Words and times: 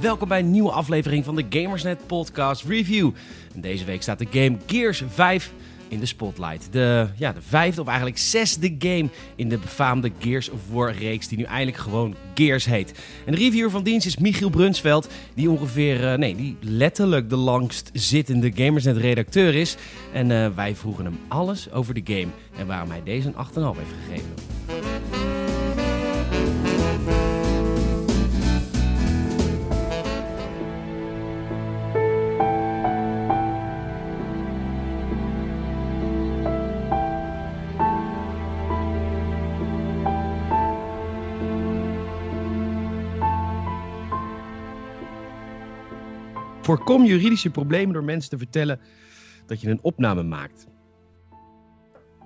Welkom 0.00 0.28
bij 0.28 0.38
een 0.38 0.50
nieuwe 0.50 0.70
aflevering 0.70 1.24
van 1.24 1.36
de 1.36 1.46
Gamersnet 1.50 2.06
Podcast 2.06 2.64
Review. 2.64 3.10
Deze 3.54 3.84
week 3.84 4.02
staat 4.02 4.18
de 4.18 4.26
game 4.30 4.56
Gears 4.66 5.02
5 5.08 5.52
in 5.88 5.98
de 5.98 6.06
spotlight. 6.06 6.72
De, 6.72 7.08
ja, 7.16 7.32
de 7.32 7.42
vijfde 7.42 7.80
of 7.80 7.86
eigenlijk 7.86 8.18
zesde 8.18 8.74
game 8.78 9.08
in 9.36 9.48
de 9.48 9.58
befaamde 9.58 10.12
Gears 10.18 10.50
of 10.50 10.60
War 10.70 10.92
reeks 10.92 11.28
die 11.28 11.38
nu 11.38 11.44
eindelijk 11.44 11.76
gewoon 11.76 12.14
Gears 12.34 12.64
heet. 12.64 12.92
En 13.26 13.32
de 13.32 13.38
reviewer 13.38 13.70
van 13.70 13.82
dienst 13.82 14.06
is 14.06 14.16
Michiel 14.16 14.50
Brunsveld, 14.50 15.08
die 15.34 15.50
ongeveer, 15.50 16.12
uh, 16.12 16.14
nee, 16.14 16.36
die 16.36 16.56
letterlijk 16.60 17.30
de 17.30 17.36
langst 17.36 17.90
zittende 17.92 18.52
Gamersnet 18.54 18.96
redacteur 18.96 19.54
is. 19.54 19.76
En 20.12 20.30
uh, 20.30 20.48
wij 20.54 20.74
vroegen 20.74 21.04
hem 21.04 21.18
alles 21.28 21.72
over 21.72 21.94
de 21.94 22.02
game 22.04 22.28
en 22.58 22.66
waarom 22.66 22.90
hij 22.90 23.02
deze 23.04 23.28
een 23.28 23.34
8,5 23.34 23.78
heeft 23.78 23.94
gegeven. 24.06 25.17
Voorkom 46.68 47.04
juridische 47.04 47.50
problemen 47.50 47.92
door 47.92 48.04
mensen 48.04 48.30
te 48.30 48.38
vertellen 48.38 48.80
dat 49.46 49.60
je 49.60 49.70
een 49.70 49.82
opname 49.82 50.22
maakt. 50.22 50.66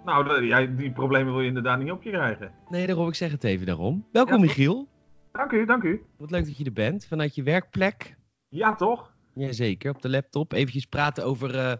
Nou, 0.05 0.25
de, 0.25 0.75
die 0.77 0.93
problemen 0.93 1.33
wil 1.33 1.41
je 1.43 1.49
inderdaad 1.49 1.79
niet 1.79 1.91
op 1.91 2.03
je 2.03 2.11
krijgen. 2.11 2.53
Nee, 2.69 2.87
daarom 2.87 3.09
ik 3.09 3.15
zeg 3.15 3.31
het 3.31 3.45
even 3.45 3.67
daarom. 3.67 4.07
Welkom 4.13 4.35
Ja, 4.35 4.41
Michiel. 4.41 4.89
Dank 5.33 5.53
u, 5.53 5.65
dank 5.65 5.83
u. 5.83 6.03
Wat 6.19 6.31
leuk 6.31 6.45
dat 6.45 6.57
je 6.57 6.65
er 6.65 6.73
bent. 6.73 7.07
Vanuit 7.07 7.35
je 7.35 7.43
werkplek. 7.43 8.17
Ja, 8.49 8.75
toch? 8.75 9.13
Jazeker, 9.35 9.91
op 9.91 10.03
de 10.03 10.09
laptop. 10.09 10.53
Eventjes 10.53 10.87
praten 10.87 11.25
over, 11.25 11.55
eh 11.59 11.73
De 11.73 11.79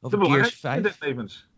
over 0.00 0.24
Gears 0.24 0.52
in 0.52 0.56
5. 0.58 0.82
het 0.82 0.96
levens. 1.00 1.48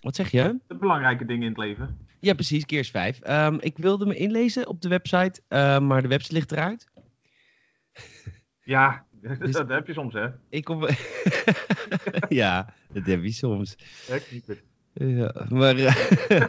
Wat 0.00 0.16
zeg 0.16 0.30
je? 0.30 0.58
De 0.66 0.76
belangrijke 0.76 1.24
dingen 1.24 1.42
in 1.42 1.48
het 1.48 1.58
leven. 1.58 1.98
Ja, 2.20 2.34
precies, 2.34 2.64
Gears 2.66 2.90
5. 2.90 3.20
Ehm, 3.20 3.56
ik 3.60 3.78
wilde 3.78 4.06
me 4.06 4.16
inlezen 4.16 4.66
op 4.66 4.80
de 4.80 4.88
website, 4.88 5.42
ehm, 5.48 5.86
maar 5.86 6.02
de 6.02 6.08
website 6.08 6.34
ligt 6.34 6.52
eruit. 6.52 6.90
Ja, 8.68 9.06
Dus- 9.38 9.52
dat 9.52 9.68
heb 9.68 9.86
je 9.86 9.92
soms, 9.92 10.14
hè? 10.14 10.28
Ik 10.48 10.64
kom... 10.64 10.86
ja, 12.28 12.74
dat 12.92 13.06
heb 13.06 13.22
je 13.22 13.32
soms. 13.32 13.76
Ja, 14.92 15.46
maar 15.48 15.76
eh, 15.76 16.44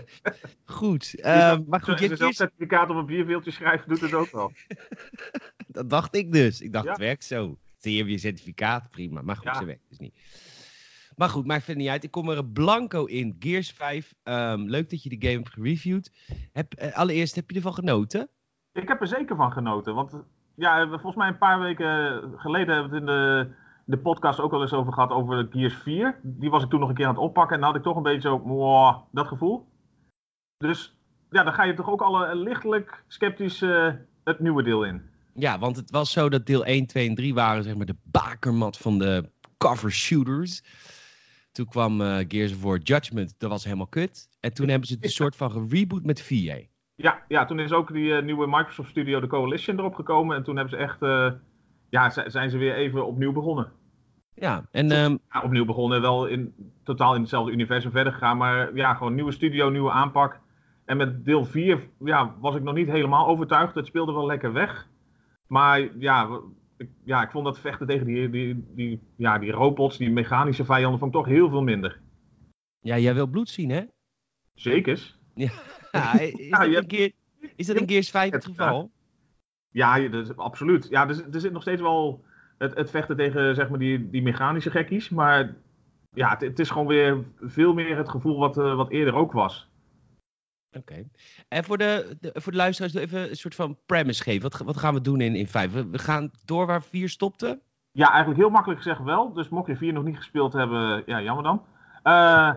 goed. 0.66 1.16
ehm, 1.20 1.62
maar 1.68 1.80
goed, 1.82 1.90
Als 1.94 2.00
je 2.02 2.16
Gears- 2.16 2.36
certificaat 2.36 2.90
op 2.90 2.96
een 2.96 3.06
bierveeltje 3.06 3.52
schrijft, 3.52 3.88
doet 3.90 4.02
het 4.02 4.14
ook 4.14 4.32
wel. 4.32 4.52
dat 5.68 5.90
dacht 5.90 6.16
ik 6.16 6.32
dus. 6.32 6.62
Ik 6.62 6.74
dacht, 6.74 6.86
Ja. 6.86 6.92
het 6.92 7.00
werkt 7.00 7.24
zo. 7.24 7.58
Zie 7.78 7.96
je 7.96 8.06
je 8.06 8.18
certificaat, 8.18 8.90
prima. 8.90 9.22
Maar 9.22 9.36
goed, 9.36 9.46
Ja. 9.46 9.54
ze 9.54 9.66
werkt 9.66 9.90
dus 9.90 9.98
niet. 10.00 10.16
Maar 11.16 11.30
goed, 11.30 11.46
maakt 11.46 11.64
verder 11.64 11.82
niet 11.84 11.92
uit. 11.92 12.04
Ik 12.04 12.12
kom 12.12 12.30
er 12.30 12.46
blanco 12.46 13.06
in. 13.06 13.36
Gears 13.40 13.72
5. 13.72 14.14
Ehm, 14.24 14.62
leuk 14.62 14.90
dat 14.90 15.04
je 15.04 15.10
de 15.10 15.28
game 15.28 15.38
hebt 15.42 15.50
gereviewd. 15.54 16.12
Heb, 16.52 16.74
eh, 16.74 16.98
allereerst, 16.98 17.36
heb 17.36 17.50
je 17.50 17.56
ervan 17.56 17.74
genoten? 17.74 18.30
Ik 18.74 18.88
heb 18.88 19.02
er 19.02 19.08
zeker 19.08 19.36
van 19.36 19.52
genoten. 19.52 19.94
Want 19.96 20.14
ja, 20.60 20.88
volgens 20.88 21.16
mij 21.16 21.28
een 21.28 21.38
paar 21.38 21.60
weken 21.60 22.22
geleden 22.36 22.74
hebben 22.74 22.92
we 22.92 22.96
het 22.96 23.00
in 23.00 23.06
de, 23.06 23.48
de 23.86 23.98
podcast 23.98 24.40
ook 24.40 24.54
al 24.54 24.62
eens 24.62 24.74
over 24.74 24.94
gehad 24.94 25.12
over 25.12 25.48
Gears 25.50 25.76
4. 25.76 26.20
Die 26.24 26.50
was 26.50 26.64
ik 26.64 26.70
toen 26.70 26.80
nog 26.80 26.90
een 26.90 26.96
keer 26.96 27.06
aan 27.06 27.14
het 27.14 27.24
oppakken 27.24 27.56
en 27.56 27.62
dan 27.62 27.70
had 27.70 27.80
ik 27.80 27.86
toch 27.86 27.96
een 27.96 28.04
beetje 28.04 28.30
zo, 28.30 28.40
"Mwah", 28.40 28.98
dat 29.12 29.28
gevoel. 29.28 29.68
Dus 30.58 30.98
ja, 31.30 31.44
dan 31.44 31.54
ga 31.54 31.64
je 31.64 31.74
toch 31.74 31.90
ook 31.90 32.02
al 32.02 32.26
eh, 32.26 32.36
lichtelijk 32.36 33.04
sceptisch 33.08 33.62
eh, 33.62 33.94
het 34.24 34.40
nieuwe 34.40 34.64
deel 34.64 34.84
in. 34.84 35.02
Ja, 35.34 35.60
want 35.60 35.76
het 35.76 35.92
was 35.92 36.12
zo 36.12 36.30
dat 36.30 36.46
deel 36.46 36.66
1, 36.66 36.86
2 36.86 37.10
en 37.10 37.16
3 37.16 37.34
waren 37.34 37.64
zeg 37.64 37.76
maar 37.76 37.86
de 37.86 37.98
bakermat 38.04 38.78
van 38.78 39.00
de 39.00 39.30
cover 39.58 39.92
shooters. 39.92 40.64
Toen 41.52 41.66
kwam 41.66 42.02
eh, 42.02 42.26
Gears 42.28 42.54
of 42.54 42.62
War 42.62 42.78
Judgment, 42.78 43.36
dat 43.38 43.50
was 43.50 43.64
helemaal 43.64 43.88
kut. 43.88 44.30
En 44.40 44.54
toen 44.54 44.68
hebben 44.70 44.88
ze 44.88 44.94
het 44.94 45.04
een 45.04 45.10
soort 45.10 45.36
van 45.36 45.52
gereboot 45.52 46.04
met 46.04 46.22
4. 46.22 46.68
Ja, 47.02 47.24
ja, 47.28 47.46
toen 47.46 47.60
is 47.60 47.72
ook 47.72 47.94
die 47.94 48.16
eh, 48.16 48.24
nieuwe 48.24 48.48
Microsoft 48.48 48.90
Studio, 48.90 49.20
de 49.20 49.28
Coalition, 49.28 49.78
erop 49.80 49.94
gekomen. 49.94 50.36
En 50.36 50.44
toen 50.44 50.56
hebben 50.56 50.78
ze 50.78 50.84
echt, 50.84 51.02
eh, 51.02 51.32
ja, 51.90 52.10
zijn 52.10 52.50
ze 52.50 52.58
weer 52.58 52.74
even 52.76 53.06
opnieuw 53.06 53.32
begonnen. 53.32 53.72
Ja, 54.34 54.68
en 54.72 54.92
ehm, 54.92 55.18
Ja, 55.30 55.42
opnieuw 55.42 55.66
begonnen, 55.66 56.02
wel 56.02 56.26
in, 56.26 56.54
totaal 56.84 57.16
in 57.16 57.22
hetzelfde 57.22 57.52
universum 57.52 57.92
verder 57.92 58.14
gegaan. 58.14 58.38
Maar 58.38 58.76
ja, 58.76 58.94
gewoon 58.94 59.16
nieuwe 59.16 59.32
studio, 59.32 59.70
nieuwe 59.70 59.92
aanpak. 59.92 60.40
En 60.86 60.98
met 60.98 61.26
deel 61.26 61.46
4 61.46 61.90
ja, 62.00 62.36
was 62.40 62.56
ik 62.56 62.64
nog 62.64 62.74
niet 62.76 62.88
helemaal 62.90 63.28
overtuigd. 63.28 63.76
Het 63.76 63.86
speelde 63.86 64.14
wel 64.14 64.26
lekker 64.26 64.54
weg. 64.54 64.88
Maar 65.48 65.98
ja, 66.00 66.40
ik, 66.78 66.90
ja, 67.04 67.22
ik 67.24 67.32
vond 67.32 67.46
dat 67.46 67.60
vechten 67.60 67.88
tegen 67.88 68.06
die, 68.06 68.30
die, 68.30 68.66
die, 68.76 69.00
ja, 69.18 69.38
die 69.38 69.52
robots, 69.52 69.98
die 69.98 70.12
mechanische 70.12 70.66
vijanden, 70.66 71.00
vond 71.00 71.16
ik 71.16 71.22
toch 71.22 71.30
heel 71.30 71.50
veel 71.50 71.64
minder. 71.64 72.00
ja, 72.80 72.98
jij 72.98 73.14
wil 73.14 73.28
bloed 73.28 73.50
zien, 73.50 73.70
hè? 73.70 73.82
Zekers. 74.54 75.18
Ja, 75.36 75.52
is, 76.22 76.50
dat 76.50 76.66
je 76.66 76.76
in 76.82 76.90
Gear- 76.90 77.12
is 77.56 77.68
dat 77.68 77.76
in 77.76 77.90
Gears 77.90 78.10
5 78.10 78.32
het 78.32 78.46
geval? 78.46 78.92
Ja, 79.72 80.00
dat 80.00 80.30
is, 80.30 80.36
absoluut. 80.38 80.88
Ja, 80.90 81.08
er, 81.08 81.14
zit- 81.16 81.36
er 81.36 81.42
zit 81.42 81.52
nog 81.52 81.62
steeds 81.62 81.82
wel 81.82 82.24
het, 82.58 82.76
het 82.76 82.90
vechten 82.90 83.16
tegen 83.18 83.56
zeg 83.56 83.70
maar, 83.70 83.80
die, 83.80 84.10
die 84.10 84.22
mechanische 84.22 84.72
gekkies. 84.72 85.10
Maar 85.10 85.56
ja, 86.12 86.30
het, 86.30 86.42
het 86.42 86.60
is 86.60 86.70
gewoon 86.70 86.88
weer 86.88 87.24
veel 87.42 87.74
meer 87.74 87.98
het 87.98 88.10
gevoel 88.10 88.38
wat, 88.40 88.58
eh, 88.58 88.76
wat 88.76 88.90
eerder 88.90 89.14
ook 89.14 89.32
was. 89.32 89.68
Oké. 90.78 91.04
En 91.48 91.64
voor 91.64 91.78
de, 91.78 92.18
de- 92.20 92.32
voor 92.34 92.52
de 92.52 92.58
luisteraars 92.58 92.94
even 92.94 93.30
een 93.30 93.36
soort 93.36 93.56
van 93.56 93.78
premise 93.86 94.24
geven. 94.24 94.42
Wat, 94.50 94.60
wat 94.60 94.78
gaan 94.78 94.94
we 94.94 95.02
doen 95.02 95.22
in, 95.22 95.36
in 95.36 95.48
5? 95.48 95.72
We, 95.74 95.88
we 95.90 96.00
gaan 96.00 96.32
door 96.46 96.66
waar 96.66 96.84
4 96.84 97.10
stopte. 97.10 97.60
Ja, 97.92 98.10
eigenlijk 98.10 98.40
heel 98.40 98.50
makkelijk 98.50 98.82
gezegd 98.82 99.04
wel. 99.04 99.34
Dus 99.34 99.50
mocht 99.50 99.68
je 99.68 99.76
4 99.78 99.94
nog 99.94 100.04
niet 100.04 100.18
gespeeld 100.18 100.54
hebben, 100.54 101.04
ja, 101.06 101.22
jammer 101.22 101.44
dan. 101.44 101.64
Eh, 102.04 102.54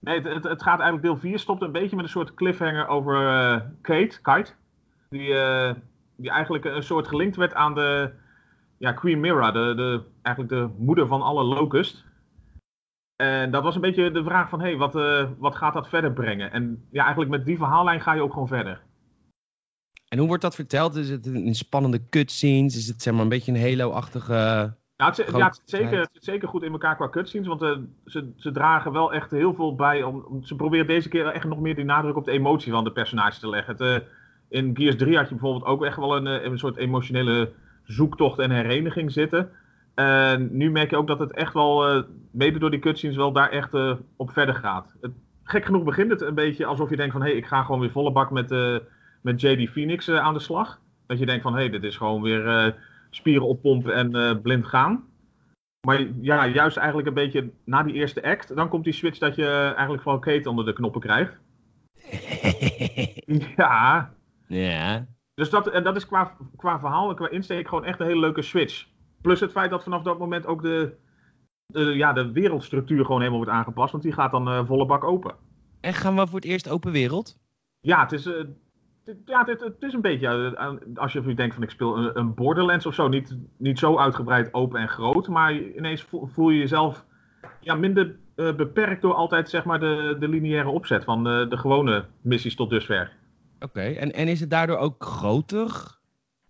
nee, 0.00 0.20
het, 0.20 0.44
het, 0.44 0.62
gaat 0.62 0.80
eigenlijk 0.80 1.02
deel 1.02 1.16
4 1.16 1.38
stopt 1.38 1.62
een 1.62 1.72
beetje 1.72 1.96
met 1.96 2.04
een 2.04 2.10
soort 2.10 2.34
cliffhanger 2.34 2.88
over 2.88 3.14
eh, 3.14 3.60
Kate, 3.80 4.20
Kite. 4.22 4.52
Die, 5.08 5.34
eh, 5.34 5.74
die 6.16 6.30
eigenlijk 6.30 6.64
een 6.64 6.82
soort 6.82 7.08
gelinkt 7.08 7.36
werd 7.36 7.54
aan 7.54 7.74
de 7.74 8.12
ja, 8.78 8.92
Queen 8.92 9.20
Mira, 9.20 9.50
de, 9.50 9.74
de, 9.76 10.02
eigenlijk 10.22 10.54
de 10.54 10.74
moeder 10.78 11.06
van 11.06 11.22
alle 11.22 11.44
Locust. 11.44 12.04
En 13.16 13.50
dat 13.50 13.62
was 13.62 13.74
een 13.74 13.80
beetje 13.80 14.10
de 14.10 14.24
vraag 14.24 14.48
van, 14.48 14.60
hé, 14.60 14.66
hey, 14.66 14.76
wat, 14.76 14.96
eh, 14.96 15.28
wat 15.38 15.56
gaat 15.56 15.74
dat 15.74 15.88
verder 15.88 16.12
brengen? 16.12 16.52
En 16.52 16.86
ja, 16.90 17.02
eigenlijk 17.02 17.30
met 17.30 17.46
die 17.46 17.56
verhaallijn 17.56 18.00
ga 18.00 18.12
je 18.12 18.22
ook 18.22 18.32
gewoon 18.32 18.48
verder. 18.48 18.82
En 20.08 20.18
hoe 20.18 20.26
wordt 20.26 20.42
dat 20.42 20.54
verteld? 20.54 20.94
Is 20.96 21.10
het 21.10 21.26
in 21.26 21.54
spannende 21.54 22.08
cutscenes? 22.08 22.76
Is 22.76 22.86
het 22.86 23.02
zeg 23.02 23.12
maar 23.12 23.22
een 23.22 23.28
beetje 23.28 23.52
een 23.52 23.60
Halo-achtige... 23.60 24.74
Ja, 25.00 25.06
het, 25.06 25.14
zit- 25.14 25.26
Groot- 25.26 25.40
ja, 25.40 25.46
het, 25.46 25.56
zit 25.56 25.70
zeker, 25.70 25.98
het 25.98 26.10
zit 26.12 26.24
zeker 26.24 26.48
goed 26.48 26.62
in 26.62 26.72
elkaar 26.72 26.96
qua 26.96 27.08
cutscenes. 27.08 27.46
Want 27.46 27.62
eh, 27.62 27.76
ze, 28.04 28.32
ze 28.36 28.50
dragen 28.52 28.92
wel 28.92 29.12
echt 29.12 29.30
heel 29.30 29.54
veel 29.54 29.74
bij. 29.74 30.02
Om, 30.02 30.42
ze 30.42 30.56
proberen 30.56 30.86
deze 30.86 31.08
keer 31.08 31.26
echt 31.26 31.44
nog 31.44 31.60
meer 31.60 31.74
die 31.74 31.84
nadruk 31.84 32.16
op 32.16 32.24
de 32.24 32.30
emotie 32.30 32.72
van 32.72 32.84
de 32.84 32.92
personages 32.92 33.38
te 33.38 33.48
leggen. 33.48 33.72
Het, 33.72 33.80
eh, 33.80 34.08
in 34.48 34.76
Gears 34.76 34.96
3 34.96 35.16
had 35.16 35.28
je 35.28 35.34
bijvoorbeeld 35.34 35.64
ook 35.64 35.84
echt 35.84 35.96
wel 35.96 36.16
een, 36.16 36.26
eh, 36.26 36.44
een 36.44 36.58
soort 36.58 36.76
emotionele 36.76 37.52
zoektocht 37.84 38.38
en 38.38 38.50
hereniging 38.50 39.12
zitten. 39.12 39.50
En 39.94 40.48
nu 40.56 40.70
merk 40.70 40.90
je 40.90 40.96
ook 40.96 41.06
dat 41.06 41.18
het 41.18 41.32
echt 41.32 41.54
wel, 41.54 42.04
mede 42.30 42.58
door 42.58 42.70
die 42.70 42.80
cutscenes, 42.80 43.16
wel 43.16 43.32
daar 43.32 43.50
echt 43.50 43.74
op 44.16 44.30
verder 44.30 44.54
gaat. 44.54 44.94
Het, 45.00 45.12
gek 45.44 45.64
genoeg 45.64 45.84
begint 45.84 46.10
het 46.10 46.20
een 46.20 46.34
beetje 46.34 46.66
alsof 46.66 46.90
je 46.90 46.96
denkt 46.96 47.12
van... 47.12 47.22
hé, 47.22 47.28
hey, 47.28 47.36
ik 47.36 47.46
ga 47.46 47.62
gewoon 47.62 47.80
weer 47.80 47.90
volle 47.90 48.12
bak 48.12 48.30
met, 48.30 48.50
met 49.20 49.40
JD 49.40 49.70
Phoenix 49.70 50.10
aan 50.10 50.34
de 50.34 50.40
slag. 50.40 50.80
Dat 51.06 51.18
je 51.18 51.26
denkt 51.26 51.42
van, 51.42 51.52
hé, 51.52 51.58
hey, 51.58 51.70
dit 51.70 51.84
is 51.84 51.96
gewoon 51.96 52.22
weer... 52.22 52.74
spieren 53.10 53.46
oppompen 53.46 53.94
en 53.94 54.14
eh, 54.14 54.40
blind 54.42 54.66
gaan. 54.66 55.04
Maar 55.86 56.06
ja, 56.20 56.46
juist 56.46 56.76
eigenlijk 56.76 57.08
een 57.08 57.14
beetje 57.14 57.50
na 57.64 57.82
die 57.82 57.94
eerste 57.94 58.22
act, 58.22 58.56
dan 58.56 58.68
komt 58.68 58.84
die 58.84 58.92
switch 58.92 59.18
dat 59.18 59.34
je 59.34 59.46
eigenlijk 59.46 60.02
vooral 60.02 60.20
Kate 60.20 60.50
onder 60.50 60.64
de 60.64 60.72
knoppen 60.72 61.00
krijgt. 61.00 61.38
Ja, 63.56 64.14
ja. 64.46 65.06
dus 65.34 65.50
dat, 65.50 65.68
en 65.68 65.82
dat 65.82 65.96
is 65.96 66.06
qua, 66.06 66.36
qua 66.56 66.78
verhaal 66.78 67.10
en 67.10 67.16
qua 67.16 67.28
insteek 67.28 67.68
gewoon 67.68 67.84
echt 67.84 68.00
een 68.00 68.06
hele 68.06 68.20
leuke 68.20 68.42
switch. 68.42 68.86
Plus 69.20 69.40
het 69.40 69.52
feit 69.52 69.70
dat 69.70 69.82
vanaf 69.82 70.02
dat 70.02 70.18
moment 70.18 70.46
ook 70.46 70.62
de, 70.62 70.94
de, 71.66 71.80
ja, 71.80 72.12
de 72.12 72.32
wereldstructuur 72.32 73.04
gewoon 73.04 73.20
helemaal 73.20 73.44
wordt 73.44 73.56
aangepast, 73.56 73.92
want 73.92 74.02
die 74.02 74.12
gaat 74.12 74.30
dan 74.30 74.48
eh, 74.48 74.66
volle 74.66 74.86
bak 74.86 75.04
open. 75.04 75.34
En 75.80 75.94
gaan 75.94 76.16
we 76.16 76.26
voor 76.26 76.40
het 76.40 76.48
eerst 76.48 76.68
open 76.68 76.92
wereld? 76.92 77.38
Ja, 77.80 78.02
het 78.02 78.12
is, 78.12 78.26
eh, 78.26 78.44
ja, 79.24 79.44
het, 79.44 79.60
het 79.60 79.82
is 79.82 79.92
een 79.92 80.00
beetje, 80.00 80.56
als 80.94 81.12
je 81.12 81.34
denkt 81.34 81.54
van 81.54 81.62
ik 81.62 81.70
speel 81.70 81.96
een, 81.96 82.18
een 82.18 82.34
Borderlands 82.34 82.86
of 82.86 82.94
zo, 82.94 83.08
niet, 83.08 83.36
niet 83.56 83.78
zo 83.78 83.98
uitgebreid 83.98 84.54
open 84.54 84.80
en 84.80 84.88
groot, 84.88 85.28
maar 85.28 85.54
ineens 85.54 86.06
voel, 86.10 86.50
je 86.50 86.58
jezelf 86.58 87.04
ja, 87.60 87.74
minder 87.74 88.16
eh, 88.34 88.54
beperkt 88.54 89.02
door 89.02 89.14
altijd 89.14 89.50
zeg 89.50 89.64
maar 89.64 89.80
de, 89.80 90.16
de 90.18 90.28
lineaire 90.28 90.68
opzet 90.68 91.04
van 91.04 91.24
de, 91.24 91.46
de 91.48 91.56
gewone 91.56 92.04
missies 92.20 92.56
tot 92.56 92.70
dusver. 92.70 93.12
Oké, 93.60 93.80
en, 93.80 94.12
en 94.12 94.28
is 94.28 94.40
het 94.40 94.50
daardoor 94.50 94.76
ook 94.76 95.04
groter? 95.04 95.98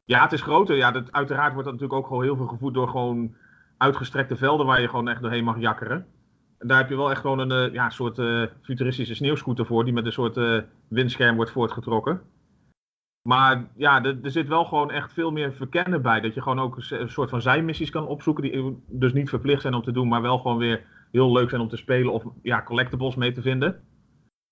Ja, 0.04 0.22
het 0.22 0.32
is 0.32 0.42
groter. 0.42 0.76
Ja, 0.76 0.90
dat, 0.90 1.12
uiteraard 1.12 1.52
wordt 1.52 1.68
dat 1.68 1.74
natuurlijk 1.74 2.00
ook 2.00 2.06
gewoon 2.06 2.22
heel 2.22 2.36
veel 2.36 2.46
gevoed 2.46 2.74
door 2.74 2.88
gewoon 2.88 3.34
uitgestrekte 3.76 4.36
velden 4.36 4.66
waar 4.66 4.80
je 4.80 4.88
gewoon 4.88 5.08
echt 5.08 5.22
doorheen 5.22 5.44
mag 5.44 5.58
jakkeren. 5.58 6.06
En 6.58 6.68
daar 6.68 6.78
heb 6.78 6.88
je 6.88 6.96
wel 6.96 7.10
echt 7.10 7.20
gewoon 7.20 7.38
een 7.38 7.68
eh, 7.68 7.74
ja, 7.74 7.90
soort 7.90 8.18
eh, 8.18 8.42
futuristische 8.62 9.14
sneeuwscooter 9.14 9.66
voor, 9.66 9.84
die 9.84 9.92
met 9.92 10.06
een 10.06 10.12
soort 10.12 10.64
windscherm 10.88 11.36
wordt 11.36 11.50
voortgetrokken. 11.50 12.20
Maar 13.22 13.70
ja, 13.76 14.04
er, 14.04 14.18
zit 14.22 14.48
wel 14.48 14.64
gewoon 14.64 14.90
echt 14.90 15.12
veel 15.12 15.30
meer 15.30 15.52
verkennen 15.52 16.02
bij. 16.02 16.20
Dat 16.20 16.34
je 16.34 16.42
gewoon 16.42 16.60
ook 16.60 16.76
een 16.76 17.10
soort 17.10 17.30
van 17.30 17.42
zijmissies 17.42 17.90
kan 17.90 18.06
opzoeken. 18.06 18.42
Die 18.42 18.82
dus 18.88 19.12
niet 19.12 19.28
verplicht 19.28 19.62
zijn 19.62 19.74
om 19.74 19.82
te 19.82 19.92
doen, 19.92 20.08
maar 20.08 20.22
wel 20.22 20.38
gewoon 20.38 20.58
weer 20.58 20.86
heel 21.10 21.32
leuk 21.32 21.48
zijn 21.48 21.60
om 21.60 21.68
te 21.68 21.76
spelen. 21.76 22.12
Of 22.12 22.24
ja, 22.42 22.62
collectibles 22.62 23.14
mee 23.14 23.32
te 23.32 23.42
vinden. 23.42 23.80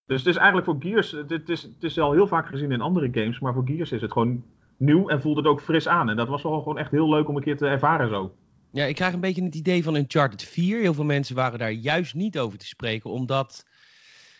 Dus 0.06 0.18
het 0.18 0.26
is 0.26 0.36
eigenlijk 0.36 0.66
voor 0.66 0.76
Gears, 0.78 1.10
het 1.10 1.48
is, 1.48 1.62
het 1.62 1.82
is 1.82 1.98
al 1.98 2.12
heel 2.12 2.26
vaak 2.26 2.46
gezien 2.46 2.72
in 2.72 2.80
andere 2.80 3.08
games. 3.12 3.40
Maar 3.40 3.54
voor 3.54 3.66
Gears 3.66 3.92
is 3.92 4.00
het 4.00 4.12
gewoon 4.12 4.44
nieuw 4.78 5.08
en 5.08 5.20
voelt 5.20 5.36
het 5.36 5.46
ook 5.46 5.60
fris 5.60 5.88
aan. 5.88 6.10
En 6.10 6.16
dat 6.16 6.28
was 6.28 6.42
wel 6.42 6.58
gewoon 6.58 6.78
echt 6.78 6.90
heel 6.90 7.08
leuk 7.08 7.28
om 7.28 7.36
een 7.36 7.42
keer 7.42 7.56
te 7.56 7.66
ervaren 7.66 8.08
zo. 8.08 8.34
Ja, 8.70 8.84
ik 8.84 8.94
krijg 8.94 9.12
een 9.12 9.20
beetje 9.20 9.44
het 9.44 9.54
idee 9.54 9.82
van 9.82 9.96
Uncharted 9.96 10.42
4. 10.42 10.80
Heel 10.80 10.94
veel 10.94 11.04
mensen 11.04 11.34
waren 11.34 11.58
daar 11.58 11.72
juist 11.72 12.14
niet 12.14 12.38
over 12.38 12.58
te 12.58 12.66
spreken, 12.66 13.10
omdat 13.10 13.66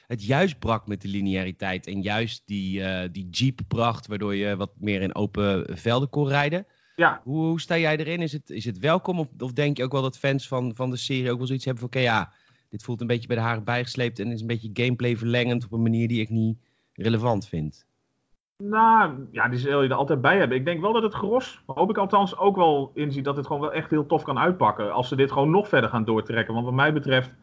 het 0.08 0.24
juist 0.24 0.58
brak 0.58 0.86
met 0.86 1.02
de 1.02 1.08
lineariteit. 1.08 1.86
En 1.86 2.02
juist 2.02 2.42
die, 2.46 2.80
uh, 2.80 3.00
die 3.12 3.28
Jeep 3.30 3.60
bracht, 3.68 4.06
waardoor 4.06 4.34
je 4.34 4.56
wat 4.56 4.70
meer 4.78 5.02
in 5.02 5.14
open 5.14 5.78
velden 5.78 6.08
kon 6.08 6.28
rijden. 6.28 6.66
Ja. 6.96 7.20
Hoe, 7.24 7.44
hoe 7.44 7.60
sta 7.60 7.78
jij 7.78 7.96
erin? 7.96 8.20
Is 8.20 8.32
het, 8.32 8.50
is 8.50 8.64
het 8.64 8.78
welkom? 8.78 9.18
Of, 9.18 9.28
of 9.38 9.52
denk 9.52 9.76
je 9.76 9.84
ook 9.84 9.92
wel 9.92 10.02
dat 10.02 10.18
fans 10.18 10.48
van, 10.48 10.74
van 10.74 10.90
de 10.90 10.96
serie 10.96 11.30
ook 11.30 11.38
wel 11.38 11.46
zoiets 11.46 11.64
hebben 11.64 11.82
van... 11.82 12.00
Oké, 12.00 12.08
ja, 12.08 12.32
dit 12.68 12.82
voelt 12.82 13.00
een 13.00 13.06
beetje 13.06 13.26
bij 13.26 13.36
de 13.36 13.42
haren 13.42 13.64
bijgesleept 13.64 14.18
en 14.18 14.32
is 14.32 14.40
een 14.40 14.46
beetje 14.46 14.70
gameplay 14.72 15.16
verlengend 15.16 15.64
op 15.64 15.72
een 15.72 15.82
manier 15.82 16.08
die 16.08 16.20
ik 16.20 16.30
niet 16.30 16.58
relevant 16.92 17.48
vind. 17.48 17.86
Nou, 18.62 19.26
ja, 19.30 19.48
die 19.48 19.58
zul 19.58 19.82
je 19.82 19.88
er 19.88 19.94
altijd 19.94 20.20
bij 20.20 20.38
hebben. 20.38 20.56
Ik 20.56 20.64
denk 20.64 20.80
wel 20.80 20.92
dat 20.92 21.02
het 21.02 21.14
gros, 21.14 21.62
hoop 21.66 21.90
ik 21.90 21.98
althans, 21.98 22.36
ook 22.36 22.56
wel 22.56 22.90
inziet 22.94 23.24
dat 23.24 23.36
het 23.36 23.46
gewoon 23.46 23.60
wel 23.60 23.72
echt 23.72 23.90
heel 23.90 24.06
tof 24.06 24.22
kan 24.22 24.38
uitpakken. 24.38 24.92
Als 24.92 25.08
ze 25.08 25.16
dit 25.16 25.32
gewoon 25.32 25.50
nog 25.50 25.68
verder 25.68 25.90
gaan 25.90 26.04
doortrekken. 26.04 26.54
Want 26.54 26.66
wat 26.66 26.74
mij 26.74 26.92
betreft, 26.92 27.34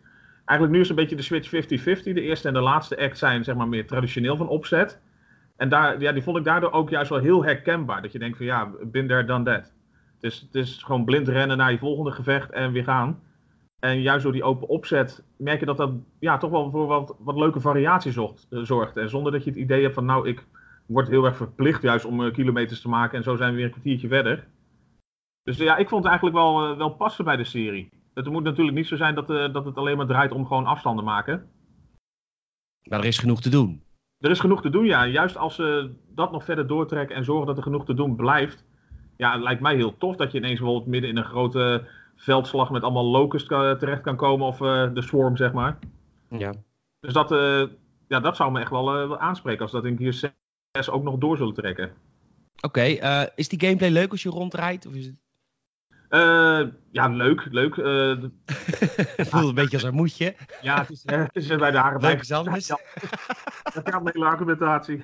eigenlijk 0.46 0.78
nu 0.78 0.84
is 0.84 0.90
een 0.90 0.96
beetje 0.96 1.16
de 1.16 1.22
switch 1.22 1.50
50-50. 1.50 2.04
De 2.04 2.22
eerste 2.22 2.48
en 2.48 2.54
de 2.54 2.60
laatste 2.60 2.98
act 2.98 3.18
zijn 3.18 3.44
zeg 3.44 3.56
maar 3.56 3.68
meer 3.68 3.88
traditioneel 3.88 4.38
van 4.38 4.48
opzet. 4.48 5.02
En 5.58 5.70
daar, 5.70 6.02
ja, 6.02 6.12
die 6.12 6.24
vond 6.24 6.38
ik 6.38 6.44
daardoor 6.44 6.72
ook 6.72 6.90
juist 6.90 7.10
wel 7.10 7.20
heel 7.20 7.44
herkenbaar. 7.44 8.02
Dat 8.02 8.12
je 8.12 8.20
denkt 8.20 8.38
van 8.38 8.46
ja, 8.46 8.72
bin 8.82 9.08
there, 9.08 9.26
done 9.26 9.44
that. 9.44 9.74
Het 10.16 10.32
is, 10.34 10.40
het 10.40 10.56
is 10.56 10.84
gewoon 10.84 11.06
blind 11.06 11.28
rennen 11.28 11.58
naar 11.58 11.72
je 11.72 11.78
volgende 11.78 12.12
gevecht 12.12 12.52
en 12.52 12.72
weer 12.72 12.84
gaan. 12.84 13.20
En 13.80 14.02
juist 14.02 14.24
door 14.24 14.32
die 14.32 14.44
open 14.44 14.68
opzet 14.68 15.24
merk 15.38 15.60
je 15.60 15.66
dat 15.66 15.78
dat 15.78 15.92
ja, 16.20 16.38
toch 16.38 16.52
wel 16.52 16.72
voor 16.72 16.88
wat, 16.88 17.16
wat 17.20 17.36
leuke 17.36 17.60
variatie 17.60 18.12
zocht, 18.12 18.48
zorgt. 18.50 18.98
En 18.98 19.10
zonder 19.10 19.32
dat 19.32 19.44
je 19.44 19.50
het 19.50 19.60
idee 19.60 19.82
hebt 19.82 19.94
van 19.94 20.06
nou, 20.06 20.28
ik 20.28 20.46
wordt 20.86 21.10
heel 21.10 21.26
erg 21.26 21.38
verplicht 21.38 21.82
juist 21.82 22.06
om 22.06 22.22
uh, 22.22 22.34
kilometers 22.34 22.82
te 22.82 22.90
maken. 22.90 23.18
En 23.18 23.24
zo 23.24 23.36
zijn 23.36 23.50
we 23.50 23.56
weer 23.56 23.66
een 23.66 23.72
kwartiertje 23.72 24.08
verder. 24.08 24.48
Dus 25.44 25.58
ja, 25.58 25.78
ik 25.78 25.90
vond 25.90 26.04
het 26.04 26.12
eigenlijk 26.12 26.42
wel, 26.44 26.72
uh, 26.72 26.78
wel 26.78 26.90
passen 26.90 27.26
bij 27.26 27.36
de 27.36 27.44
serie. 27.44 27.90
Het 28.16 28.30
moet 28.30 28.44
natuurlijk 28.44 28.78
niet 28.78 28.88
zo 28.88 28.96
zijn 28.96 29.16
dat, 29.16 29.30
uh, 29.30 29.54
dat 29.54 29.66
het 29.66 29.78
alleen 29.78 29.98
maar 29.98 30.06
draait 30.06 30.32
om 30.32 30.46
gewoon 30.46 30.66
afstanden 30.66 31.06
maken. 31.06 31.50
Maar 32.84 33.00
er 33.00 33.06
is 33.06 33.18
genoeg 33.18 33.42
te 33.42 33.50
doen. 33.50 33.84
Er 34.20 34.30
is 34.30 34.40
genoeg 34.40 34.62
te 34.62 34.70
doen, 34.70 34.86
ja. 34.86 35.08
Juist 35.08 35.38
als 35.38 35.56
ze 35.56 35.92
dat 36.08 36.32
nog 36.32 36.44
verder 36.44 36.68
doortrekken 36.68 37.16
en 37.16 37.24
zorgen 37.24 37.48
dat 37.48 37.58
er 37.58 37.64
genoeg 37.64 37.86
te 37.86 37.94
doen 37.94 38.16
blijft. 38.16 38.66
Ja, 39.18 39.34
het 39.34 39.42
lijkt 39.42 39.62
mij 39.62 39.76
heel 39.76 39.98
tof 39.98 40.16
dat 40.16 40.32
je 40.32 40.38
ineens 40.38 40.60
bijvoorbeeld 40.60 40.90
midden 40.90 41.10
in 41.10 41.18
een 41.18 41.24
grote 41.24 41.88
veldslag 42.16 42.70
met 42.70 42.84
allemaal 42.84 43.06
locusts 43.06 43.48
terecht 43.48 44.02
kan 44.02 44.16
komen. 44.16 44.48
Of 44.48 44.58
de 44.58 45.02
swarm, 45.02 45.38
zeg 45.38 45.54
maar. 45.54 45.80
Ja. 46.30 46.54
Dus 47.00 47.14
dat, 47.14 47.30
ja, 48.08 48.20
dat 48.20 48.36
zou 48.36 48.52
me 48.52 48.60
echt 48.60 48.70
wel 48.70 49.20
aanspreken 49.20 49.62
als 49.62 49.72
dat 49.72 49.86
in 49.86 49.98
Gear 49.98 50.34
ook 50.90 51.04
nog 51.04 51.18
door 51.18 51.38
zullen 51.38 51.54
trekken. 51.54 51.94
Oké, 52.62 52.82
eh, 52.82 53.24
is 53.36 53.50
die 53.50 53.60
gameplay 53.60 53.90
leuk 53.90 54.12
als 54.12 54.24
je 54.24 54.30
rondrijdt? 54.30 54.86
Of 54.86 54.94
is 54.94 55.06
het... 55.06 55.16
Uh, 56.16 56.68
ja, 56.92 57.08
leuk, 57.08 57.48
leuk. 57.52 57.76
Uh, 57.76 58.16
het 59.16 59.30
voelt 59.30 59.48
een 59.48 59.56
beetje 59.56 59.78
als 59.78 59.84
een 59.84 59.94
moedje. 59.94 60.36
Ja, 60.62 60.80
het 60.80 60.90
is, 60.90 61.04
het 61.06 61.36
is 61.36 61.48
bij 61.48 61.72
de 61.72 61.78
haren 61.78 62.00
bij. 62.00 62.22
anders. 62.30 62.68
Ja, 62.68 62.80
dat 63.74 63.90
gaat 63.90 64.16
een 64.16 64.24
argumentatie. 64.24 65.04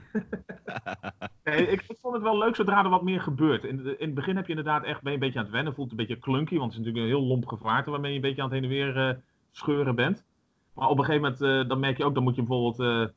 nee, 1.44 1.68
ik, 1.68 1.84
ik, 1.88 1.98
vond 2.02 2.13
het 2.13 2.24
wel 2.24 2.38
leuk 2.38 2.56
zodra 2.56 2.84
er 2.84 2.90
wat 2.90 3.04
meer 3.04 3.22
gebeurt. 3.22 3.63
In, 3.63 3.86
in 4.00 4.06
het 4.06 4.13
begin 4.13 4.36
heb 4.36 4.46
je 4.46 4.56
inderdaad 4.56 4.84
echt 4.84 5.02
ben 5.02 5.12
je 5.12 5.18
een 5.18 5.24
beetje 5.24 5.40
aan 5.40 5.46
het 5.46 5.54
wennen. 5.54 5.74
Voelt 5.74 5.92
een 5.92 5.98
beetje 5.98 6.19
clunky, 6.19 6.58
want 6.58 6.74
het 6.74 6.81
is 6.81 6.86
natuurlijk 6.88 7.14
een 7.14 7.19
heel 7.19 7.28
lomp 7.28 7.48
gevaarte 7.48 7.92
waarmee 7.92 8.10
je 8.10 8.16
een 8.16 8.24
beetje 8.24 8.42
aan 8.42 8.52
het 8.52 8.60
heen 8.60 8.72
en 8.72 8.94
weer 8.94 9.22
scheuren 9.52 9.96
bent. 9.96 10.25
Maar 10.74 10.88
op 10.88 10.98
een 10.98 11.06
gegeven 11.06 11.36
moment, 11.40 11.69
dan 11.69 11.80
merk 11.80 11.98
je 11.98 12.06
ook, 12.06 12.14
dan 12.14 12.24
moet 12.24 12.36
je 12.36 12.44
bijvoorbeeld 12.44 13.12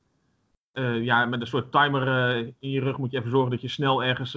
ja, 1.03 1.27
met 1.27 1.41
een 1.41 1.47
soort 1.47 1.73
timer 1.73 2.37
in 2.59 2.71
je 2.71 2.81
rug 2.81 2.99
moet 2.99 3.11
je 3.11 3.19
even 3.19 3.31
zorgen 3.31 3.51
dat 3.51 3.61
je 3.61 3.69
snel 3.69 4.05
ergens 4.05 4.37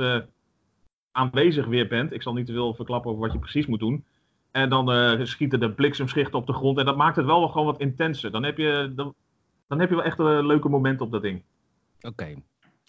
aanwezig 1.17 1.65
weer 1.65 1.87
bent. 1.87 2.13
Ik 2.13 2.21
zal 2.21 2.33
niet 2.33 2.45
te 2.45 2.53
veel 2.53 2.73
verklappen 2.73 3.11
over 3.11 3.23
wat 3.23 3.33
je 3.33 3.39
precies 3.39 3.65
moet 3.65 3.79
doen. 3.79 4.05
En 4.51 4.69
dan 4.69 5.27
schieten 5.27 5.59
de 5.59 5.71
bliksemschichten 5.71 6.39
op 6.39 6.47
de 6.47 6.53
grond. 6.53 6.77
En 6.77 6.85
dat 6.85 6.97
maakt 6.97 7.15
het 7.15 7.25
wel, 7.25 7.47
gewoon 7.47 7.65
wat 7.65 7.79
intenser. 7.79 8.31
Dan 8.31 8.43
heb 8.43 8.57
je, 8.57 8.93
dan, 9.67 9.79
heb 9.79 9.89
je 9.89 9.95
wel 9.95 10.03
echt 10.03 10.19
een 10.19 10.45
leuke 10.45 10.69
moment 10.69 11.01
op 11.01 11.11
dat 11.11 11.21
ding. 11.21 11.41
Oké, 12.01 12.35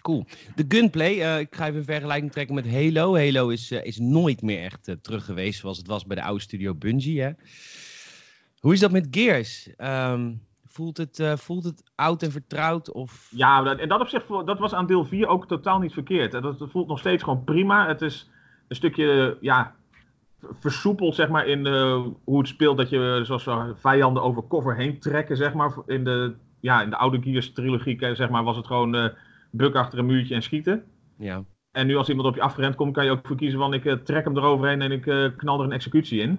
cool. 0.00 0.26
De 0.54 0.64
gunplay, 0.68 1.40
ik 1.40 1.54
ga 1.54 1.66
even 1.66 1.78
een 1.78 1.84
vergelijking 1.84 2.32
trekken 2.32 2.54
met 2.54 2.72
Halo. 2.72 3.16
Halo 3.16 3.48
is, 3.48 3.70
is 3.70 3.98
nooit 3.98 4.42
meer 4.42 4.62
echt 4.62 4.96
terug 5.02 5.24
geweest 5.24 5.60
zoals 5.60 5.78
het 5.78 5.86
was 5.86 6.06
bij 6.06 6.16
de 6.16 6.22
oude 6.22 6.42
studio 6.42 6.74
Bungie. 6.74 7.20
Hè? 7.20 7.30
Hoe 8.58 8.72
is 8.72 8.80
dat 8.80 8.90
met 8.90 9.06
Gears? 9.10 9.70
Um, 9.78 10.46
Voelt 10.78 10.96
het, 10.96 11.18
uh, 11.18 11.36
voelt 11.36 11.64
het 11.64 11.82
oud 11.94 12.22
en 12.22 12.30
vertrouwd? 12.30 12.92
Of... 12.92 13.28
Ja, 13.30 13.76
en 13.76 13.88
dat 13.88 14.00
op 14.00 14.08
zich 14.08 14.26
dat 14.26 14.58
was 14.58 14.74
aan 14.74 14.86
deel 14.86 15.04
4 15.04 15.26
ook 15.26 15.46
totaal 15.46 15.78
niet 15.78 15.92
verkeerd. 15.92 16.32
Dat, 16.32 16.42
dat 16.42 16.70
voelt 16.70 16.88
nog 16.88 16.98
steeds 16.98 17.22
gewoon 17.22 17.44
prima. 17.44 17.86
Het 17.86 18.02
is 18.02 18.30
een 18.68 18.76
stukje 18.76 19.36
ja, 19.40 19.74
versoepeld 20.52 21.14
zeg 21.14 21.28
maar, 21.28 21.46
in 21.46 21.66
uh, 21.66 22.06
hoe 22.24 22.38
het 22.38 22.48
speelt. 22.48 22.76
Dat 22.76 22.88
je 22.88 23.20
zoals 23.22 23.48
vijanden 23.74 24.22
over 24.22 24.46
cover 24.48 24.76
heen 24.76 24.98
trekken. 24.98 25.36
Zeg 25.36 25.54
maar. 25.54 25.72
in, 25.86 26.04
de, 26.04 26.34
ja, 26.60 26.82
in 26.82 26.90
de 26.90 26.96
oude 26.96 27.22
Gears 27.22 27.52
trilogie 27.52 28.14
zeg 28.14 28.30
maar, 28.30 28.44
was 28.44 28.56
het 28.56 28.66
gewoon 28.66 28.94
uh, 28.94 29.08
buk 29.50 29.74
achter 29.74 29.98
een 29.98 30.06
muurtje 30.06 30.34
en 30.34 30.42
schieten. 30.42 30.84
Ja. 31.16 31.44
En 31.70 31.86
nu 31.86 31.96
als 31.96 32.08
iemand 32.08 32.28
op 32.28 32.34
je 32.34 32.42
afgerend 32.42 32.74
komt, 32.74 32.92
kan 32.92 33.04
je 33.04 33.10
ook 33.10 33.26
voor 33.26 33.36
kiezen 33.36 33.58
van 33.58 33.74
ik 33.74 34.04
trek 34.04 34.24
hem 34.24 34.36
eroverheen 34.36 34.82
en 34.82 34.92
ik 34.92 35.32
knal 35.36 35.58
er 35.58 35.64
een 35.64 35.72
executie 35.72 36.20
in. 36.20 36.38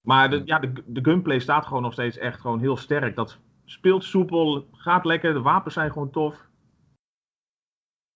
Maar 0.00 0.30
de, 0.30 0.42
ja, 0.44 0.58
de, 0.58 0.72
de 0.86 1.04
gunplay 1.04 1.38
staat 1.38 1.66
gewoon 1.66 1.82
nog 1.82 1.92
steeds 1.92 2.18
echt 2.18 2.40
gewoon 2.40 2.60
heel 2.60 2.76
sterk. 2.76 3.16
Dat 3.16 3.38
speelt 3.64 4.04
soepel, 4.04 4.68
gaat 4.72 5.04
lekker, 5.04 5.32
de 5.32 5.40
wapens 5.40 5.74
zijn 5.74 5.92
gewoon 5.92 6.10
tof. 6.10 6.46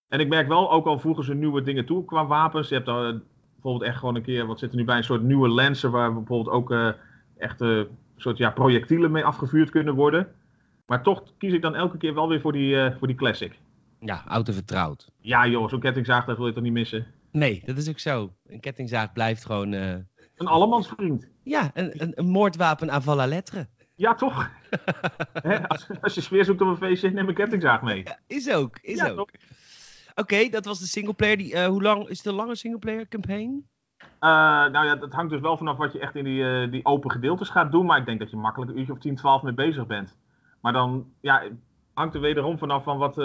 En 0.09 0.21
ik 0.21 0.29
merk 0.29 0.49
wel, 0.49 0.73
ook 0.73 0.87
al 0.87 0.99
voegen 0.99 1.25
ze 1.25 1.35
nieuwe 1.35 1.63
dingen 1.63 1.87
toe 1.87 2.05
qua 2.05 2.27
wapens. 2.27 2.69
Je 2.69 2.75
hebt 2.75 2.87
dan 2.87 3.23
bijvoorbeeld 3.53 3.91
echt 3.91 3.99
gewoon 3.99 4.15
een 4.15 4.23
keer, 4.23 4.47
wat 4.47 4.59
zit 4.59 4.71
er 4.71 4.77
nu 4.77 4.85
bij, 4.85 4.97
een 4.97 5.05
soort 5.05 5.23
nieuwe 5.23 5.49
Lancer 5.49 5.91
waar 5.91 6.15
bijvoorbeeld 6.15 6.55
ook 6.55 6.71
uh, 6.71 6.89
echt 7.37 7.61
een 7.61 7.89
soort 8.17 8.37
ja, 8.39 8.51
projectielen 8.51 9.11
mee 9.11 9.25
afgevuurd 9.25 9.71
kunnen 9.71 9.95
worden. 9.95 10.35
Maar 10.87 11.03
toch 11.03 11.23
kies 11.39 11.53
ik 11.53 11.63
dan 11.63 11.75
elke 11.75 11.97
keer 11.97 12.15
wel 12.15 12.29
weer 12.29 12.41
voor 12.41 12.53
die, 12.53 12.75
uh, 12.75 12.97
voor 12.99 13.07
die 13.07 13.17
classic. 13.17 13.59
Ja, 13.99 14.29
en 14.29 14.55
vertrouwd. 14.55 15.11
Ja 15.21 15.47
joh, 15.47 15.69
zo'n 15.69 15.81
kettingzaag, 15.81 16.25
dat 16.25 16.37
wil 16.37 16.47
je 16.47 16.53
toch 16.53 16.63
niet 16.63 16.73
missen? 16.73 17.07
Nee, 17.31 17.63
dat 17.65 17.77
is 17.77 17.89
ook 17.89 17.99
zo. 17.99 18.33
Een 18.47 18.61
kettingzaag 18.61 19.13
blijft 19.13 19.45
gewoon... 19.45 19.75
Een 20.43 20.49
allemansvriend. 20.49 21.29
Ja, 21.43 21.71
een, 21.75 22.03
een, 22.03 22.13
een 22.15 22.27
moordwapen 22.27 22.91
à 22.91 23.15
la 23.15 23.27
lettre. 23.27 23.69
Ja, 23.95 24.15
toch? 24.15 24.51
als, 25.69 25.87
als, 26.01 26.15
je 26.15 26.21
sfeer 26.21 26.45
zoekt 26.45 26.61
op 26.61 26.69
een 26.69 26.77
feestje, 26.77 27.11
neem 27.11 27.29
een 27.29 27.35
kettingzaag 27.35 27.83
mee. 27.83 28.03
Ja, 28.05 28.19
is 28.27 28.53
ook, 28.53 28.79
is 28.81 29.05
ook. 29.05 29.31
Oké, 30.15 30.49
dat 30.49 30.65
was 30.65 30.79
de 30.79 30.87
singleplayer. 30.87 31.37
Die, 31.37 31.55
uh, 31.55 31.67
hoe 31.67 31.83
lang 31.83 32.09
is 32.09 32.19
het 32.19 32.27
een 32.27 32.35
lange 32.35 32.55
singleplayer 32.55 33.09
campaign? 33.09 33.67
Uh, 33.99 34.09
nou 34.71 34.87
ja, 34.87 34.97
dat 34.97 35.13
hangt 35.13 35.31
dus 35.31 35.41
wel 35.41 35.57
vanaf 35.57 35.77
wat 35.77 35.93
je 35.93 35.99
echt 35.99 36.15
in 36.15 36.25
die, 36.25 36.43
uh, 36.43 36.71
die 36.71 36.85
open 36.85 37.11
gedeeltes 37.11 37.49
gaat 37.49 37.73
doen. 37.73 37.87
Maar 37.87 37.99
ik 37.99 38.07
denk 38.07 38.19
dat 38.19 38.31
je 38.31 38.37
makkelijk 38.37 38.71
een 38.71 38.79
uurtje 38.79 38.93
of 38.93 38.99
10, 38.99 39.17
12 39.17 39.43
mee 39.43 39.55
bezig 39.55 39.87
bent. 39.87 40.17
Maar 40.61 40.73
dan 40.73 41.07
ja, 41.21 41.43
hangt 41.95 42.15
er 42.15 42.21
wederom 42.21 42.59
vanaf 42.59 42.85
van 42.85 42.99
wat, 42.99 43.17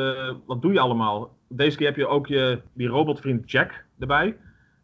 wat 0.45 0.61
doe 0.61 0.73
je 0.73 0.79
allemaal. 0.79 1.37
Deze 1.49 1.77
keer 1.77 1.87
heb 1.87 1.95
je 1.95 2.07
ook 2.07 2.27
je, 2.27 2.61
die 2.73 2.87
robotvriend 2.87 3.51
Jack 3.51 3.85
erbij. 3.99 4.37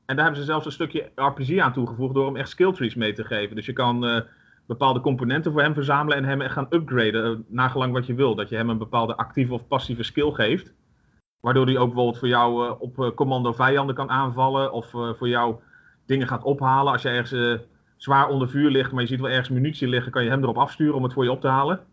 En 0.05 0.15
daar 0.15 0.25
hebben 0.25 0.43
ze 0.43 0.47
zelfs 0.51 0.65
een 0.65 0.71
stukje 0.71 1.11
RPG 1.15 1.57
aan 1.57 1.73
toegevoegd 1.73 2.13
door 2.13 2.25
hem 2.25 2.35
echt 2.35 2.49
skill 2.49 2.71
trees 2.71 2.95
mee 2.95 3.13
te 3.13 3.23
geven. 3.23 3.55
Dus 3.55 3.65
je 3.65 3.73
kan 3.73 4.05
uh, 4.05 4.21
bepaalde 4.65 4.99
componenten 4.99 5.51
voor 5.51 5.61
hem 5.61 5.73
verzamelen 5.73 6.17
en 6.17 6.23
hem 6.23 6.41
echt 6.41 6.53
gaan 6.53 6.67
upgraden, 6.69 7.31
uh, 7.31 7.37
nagelang 7.47 7.93
wat 7.93 8.05
je 8.05 8.13
wil. 8.13 8.35
Dat 8.35 8.49
je 8.49 8.55
hem 8.55 8.69
een 8.69 8.77
bepaalde 8.77 9.15
actieve 9.15 9.53
of 9.53 9.67
passieve 9.67 10.03
skill 10.03 10.31
geeft. 10.31 10.73
Waardoor 11.39 11.65
hij 11.65 11.77
ook 11.77 11.87
bijvoorbeeld 11.87 12.17
voor 12.17 12.27
jou 12.27 12.65
uh, 12.65 12.81
op 12.81 13.11
commando 13.15 13.53
vijanden 13.53 13.95
kan 13.95 14.09
aanvallen. 14.09 14.71
Of 14.71 14.89
voor 14.89 15.27
jou 15.27 15.55
dingen 16.05 16.27
gaat 16.27 16.43
ophalen. 16.43 16.93
Als 16.93 17.01
je 17.01 17.09
ergens 17.09 17.61
zwaar 17.97 18.29
onder 18.29 18.49
vuur 18.49 18.69
ligt, 18.69 18.91
maar 18.91 19.01
je 19.01 19.07
ziet 19.07 19.19
wel 19.19 19.29
ergens 19.29 19.49
munitie 19.49 19.87
liggen, 19.87 20.11
kan 20.11 20.23
je 20.23 20.29
hem 20.29 20.43
erop 20.43 20.57
afsturen 20.57 20.95
om 20.95 21.03
het 21.03 21.13
voor 21.13 21.23
je 21.23 21.31
op 21.31 21.41
te 21.41 21.47
halen. 21.47 21.85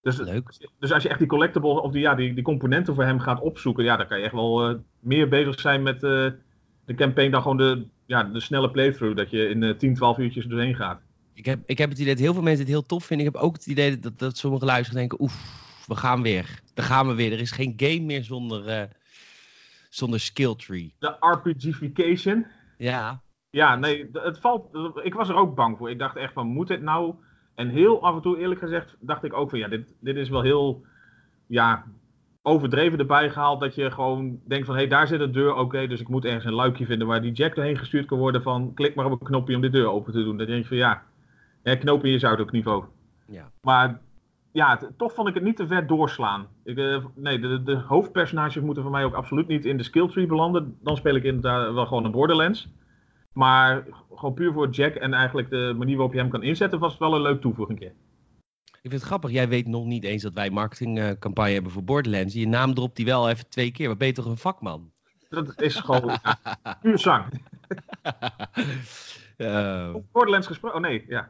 Dus, 0.00 0.18
Leuk. 0.18 0.68
dus 0.78 0.92
als 0.92 1.02
je 1.02 1.08
echt 1.08 1.18
die 1.18 1.28
collectibles 1.28 1.80
of 1.80 1.92
die, 1.92 2.00
ja, 2.00 2.14
die, 2.14 2.34
die 2.34 2.44
componenten 2.44 2.94
voor 2.94 3.04
hem 3.04 3.18
gaat 3.18 3.40
opzoeken, 3.40 3.84
ja, 3.84 3.96
dan 3.96 4.06
kan 4.06 4.18
je 4.18 4.24
echt 4.24 4.34
wel 4.34 4.80
meer 5.00 5.28
bezig 5.28 5.60
zijn 5.60 5.82
met 5.82 6.02
de 6.84 6.94
campaign 6.94 7.30
dan 7.30 7.42
gewoon 7.42 7.56
de, 7.56 7.86
ja, 8.06 8.24
de 8.24 8.40
snelle 8.40 8.70
playthrough. 8.70 9.16
Dat 9.16 9.30
je 9.30 9.48
in 9.48 9.62
uh, 9.62 9.76
10, 9.76 9.94
12 9.94 10.18
uurtjes 10.18 10.44
doorheen 10.44 10.74
gaat. 10.74 11.00
Ik 11.34 11.44
heb, 11.44 11.60
ik 11.66 11.78
heb 11.78 11.90
het 11.90 11.98
idee 11.98 12.12
dat 12.14 12.22
heel 12.22 12.32
veel 12.32 12.42
mensen 12.42 12.60
het 12.60 12.72
heel 12.72 12.86
tof 12.86 13.04
vinden. 13.04 13.26
Ik 13.26 13.32
heb 13.32 13.42
ook 13.42 13.54
het 13.54 13.66
idee 13.66 13.98
dat, 13.98 14.18
dat 14.18 14.36
sommige 14.36 14.64
luisteren 14.64 14.98
denken... 14.98 15.20
Oef, 15.20 15.62
we 15.86 15.96
gaan 15.96 16.22
weer. 16.22 16.60
Daar 16.74 16.86
gaan 16.86 17.06
we 17.06 17.14
weer. 17.14 17.32
Er 17.32 17.40
is 17.40 17.50
geen 17.50 17.74
game 17.76 18.00
meer 18.00 18.24
zonder, 18.24 18.68
uh, 18.68 18.82
zonder 19.88 20.20
skill 20.20 20.54
tree. 20.54 20.94
De 20.98 21.16
RPGification. 21.20 22.46
Ja. 22.78 23.22
Ja, 23.50 23.76
nee, 23.76 24.10
het 24.12 24.38
valt... 24.38 24.68
Ik 25.02 25.14
was 25.14 25.28
er 25.28 25.34
ook 25.34 25.54
bang 25.54 25.78
voor. 25.78 25.90
Ik 25.90 25.98
dacht 25.98 26.16
echt 26.16 26.32
van, 26.32 26.46
moet 26.46 26.68
het 26.68 26.82
nou... 26.82 27.14
En 27.54 27.68
heel 27.68 28.02
af 28.02 28.14
en 28.14 28.22
toe, 28.22 28.38
eerlijk 28.38 28.60
gezegd, 28.60 28.96
dacht 29.00 29.24
ik 29.24 29.32
ook 29.32 29.50
van... 29.50 29.58
Ja, 29.58 29.68
dit, 29.68 29.94
dit 30.00 30.16
is 30.16 30.28
wel 30.28 30.42
heel... 30.42 30.84
Ja, 31.46 31.84
overdreven 32.46 32.98
erbij 32.98 33.30
gehaald 33.30 33.60
dat 33.60 33.74
je 33.74 33.90
gewoon 33.90 34.40
denkt 34.46 34.66
van 34.66 34.74
hé, 34.74 34.80
hey, 34.80 34.90
daar 34.90 35.06
zit 35.06 35.20
een 35.20 35.32
deur, 35.32 35.54
oké, 35.54 35.86
dus 35.86 36.00
ik 36.00 36.08
moet 36.08 36.24
ergens 36.24 36.44
een 36.44 36.52
luikje 36.52 36.86
vinden 36.86 37.06
waar 37.06 37.22
die 37.22 37.32
jack 37.32 37.54
doorheen 37.54 37.78
gestuurd 37.78 38.06
kan 38.06 38.18
worden 38.18 38.42
van 38.42 38.74
klik 38.74 38.94
maar 38.94 39.04
op 39.04 39.20
een 39.20 39.26
knopje 39.26 39.54
om 39.54 39.60
de 39.60 39.70
deur 39.70 39.86
open 39.86 40.12
te 40.12 40.24
doen. 40.24 40.36
Dan 40.36 40.46
denk 40.46 40.62
je 40.62 40.68
van 40.68 40.76
ja, 40.76 41.02
knoop 41.62 42.04
in 42.04 42.10
je 42.10 42.18
zout 42.18 42.40
ook 42.40 42.52
niveau. 42.52 42.84
Ja. 43.26 43.50
Maar 43.60 44.00
ja, 44.52 44.80
toch 44.96 45.12
vond 45.12 45.28
ik 45.28 45.34
het 45.34 45.42
niet 45.42 45.56
te 45.56 45.66
ver 45.66 45.86
doorslaan. 45.86 46.46
Ik, 46.64 46.76
uh, 46.76 47.04
nee, 47.14 47.38
de, 47.38 47.62
de, 47.62 47.76
hoofdpersonages 47.76 48.62
moeten 48.62 48.82
voor 48.82 48.92
mij 48.92 49.04
ook 49.04 49.14
absoluut 49.14 49.48
niet 49.48 49.64
in 49.64 49.76
de 49.76 49.82
skilltree 49.82 50.26
belanden. 50.26 50.76
Dan 50.82 50.96
speel 50.96 51.14
ik 51.14 51.24
inderdaad 51.24 51.72
wel 51.72 51.86
gewoon 51.86 52.04
een 52.04 52.10
Borderlands. 52.10 52.68
Maar 53.32 53.84
gewoon 54.14 54.34
puur 54.34 54.52
voor 54.52 54.68
Jack 54.68 54.94
en 54.94 55.14
eigenlijk 55.14 55.50
de 55.50 55.74
manier 55.76 55.96
waarop 55.96 56.14
je 56.14 56.20
hem 56.20 56.30
kan 56.30 56.42
inzetten, 56.42 56.78
was 56.78 56.90
het 56.90 57.00
wel 57.00 57.14
een 57.14 57.22
leuk 57.22 57.40
toevoeging. 57.40 57.92
Ik 58.84 58.90
vind 58.90 59.02
het 59.02 59.10
grappig, 59.10 59.30
jij 59.30 59.48
weet 59.48 59.66
nog 59.66 59.84
niet 59.84 60.04
eens 60.04 60.22
dat 60.22 60.32
wij 60.32 60.50
marketingcampagne 60.50 61.52
hebben 61.52 61.72
voor 61.72 61.84
Borderlands. 61.84 62.34
Je 62.34 62.48
naam 62.48 62.74
dropt 62.74 62.96
die 62.96 63.04
wel 63.04 63.28
even 63.28 63.48
twee 63.48 63.70
keer. 63.70 63.88
Wat 63.88 63.98
ben 63.98 64.06
je 64.06 64.12
toch 64.12 64.24
een 64.24 64.36
vakman? 64.36 64.92
Dat 65.28 65.60
is 65.60 65.74
gewoon 65.74 66.18
puur 66.82 66.98
zang. 66.98 67.24
uh... 69.36 69.94
Borderlands 70.12 70.46
gesproken? 70.46 70.78
Oh 70.78 70.84
nee, 70.84 71.04
ja. 71.08 71.26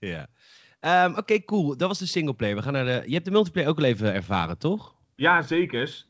ja. 0.80 1.04
Um, 1.04 1.16
Oké, 1.16 1.44
cool. 1.44 1.76
Dat 1.76 1.88
was 1.88 1.98
de 1.98 2.06
singleplayer. 2.06 2.56
We 2.56 2.62
gaan 2.62 2.72
naar 2.72 2.84
de... 2.84 3.02
Je 3.06 3.12
hebt 3.12 3.24
de 3.24 3.30
multiplayer 3.30 3.68
ook 3.68 3.78
al 3.78 3.84
even 3.84 4.14
ervaren, 4.14 4.58
toch? 4.58 4.94
Ja, 5.16 5.42
zeker. 5.42 6.04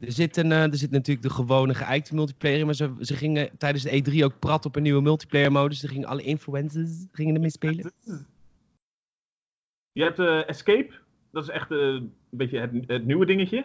Er 0.00 0.12
zit, 0.12 0.36
een, 0.36 0.50
uh, 0.50 0.62
er 0.62 0.76
zit 0.76 0.90
natuurlijk 0.90 1.26
de 1.26 1.34
gewone 1.34 1.74
geëikte 1.74 2.14
multiplayer 2.14 2.64
maar 2.64 2.74
ze, 2.74 2.94
ze 3.00 3.16
gingen 3.16 3.50
tijdens 3.58 3.84
de 3.84 4.02
E3 4.02 4.24
ook 4.24 4.38
prat 4.38 4.64
op 4.64 4.76
een 4.76 4.82
nieuwe 4.82 5.02
multiplayer 5.02 5.52
modus. 5.52 5.82
Er 5.82 5.88
gingen 5.88 6.08
alle 6.08 6.22
influencers 6.22 7.06
gingen 7.12 7.34
ermee 7.34 7.50
spelen. 7.50 7.92
Je 9.96 10.02
hebt 10.02 10.18
uh, 10.18 10.48
Escape, 10.48 10.92
dat 11.32 11.42
is 11.42 11.48
echt 11.48 11.70
uh, 11.70 11.78
een 11.78 12.12
beetje 12.30 12.58
het, 12.58 12.70
het, 12.86 13.06
nieuwe 13.06 13.26
dingetje. 13.26 13.64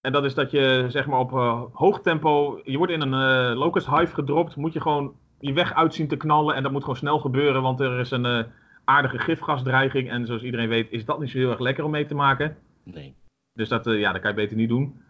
En 0.00 0.12
dat 0.12 0.24
is 0.24 0.34
dat 0.34 0.50
je 0.50 0.84
zeg 0.88 1.06
maar 1.06 1.18
op 1.18 1.32
uh, 1.32 1.62
hoog 1.72 2.00
tempo, 2.00 2.60
je 2.64 2.76
wordt 2.76 2.92
in 2.92 3.00
een 3.00 3.56
locust 3.56 3.86
hive 3.86 4.14
gedropt, 4.14 4.56
moet 4.56 4.72
je 4.72 4.80
gewoon 4.80 5.14
je 5.38 5.52
weg 5.52 5.74
uit 5.74 5.94
zien 5.94 6.08
te 6.08 6.16
knallen 6.16 6.54
en 6.54 6.62
dat 6.62 6.72
moet 6.72 6.80
gewoon 6.80 6.96
snel 6.96 7.18
gebeuren, 7.18 7.62
want 7.62 7.80
er 7.80 7.98
is 7.98 8.10
een 8.10 8.46
aardige 8.84 9.18
gifgasdreiging 9.18 10.10
en 10.10 10.26
zoals 10.26 10.42
iedereen 10.42 10.68
weet 10.68 10.90
is 10.90 11.04
dat 11.04 11.20
niet 11.20 11.30
zo 11.30 11.38
heel 11.38 11.50
erg 11.50 11.60
lekker 11.60 11.84
om 11.84 11.90
mee 11.90 12.06
te 12.06 12.14
maken. 12.14 12.56
Nee. 12.82 13.14
Dus 13.52 13.68
dat, 13.68 13.84
ja, 13.84 14.12
dat 14.12 14.20
kan 14.20 14.30
je 14.30 14.36
beter 14.36 14.56
niet 14.56 14.68
doen. 14.68 15.02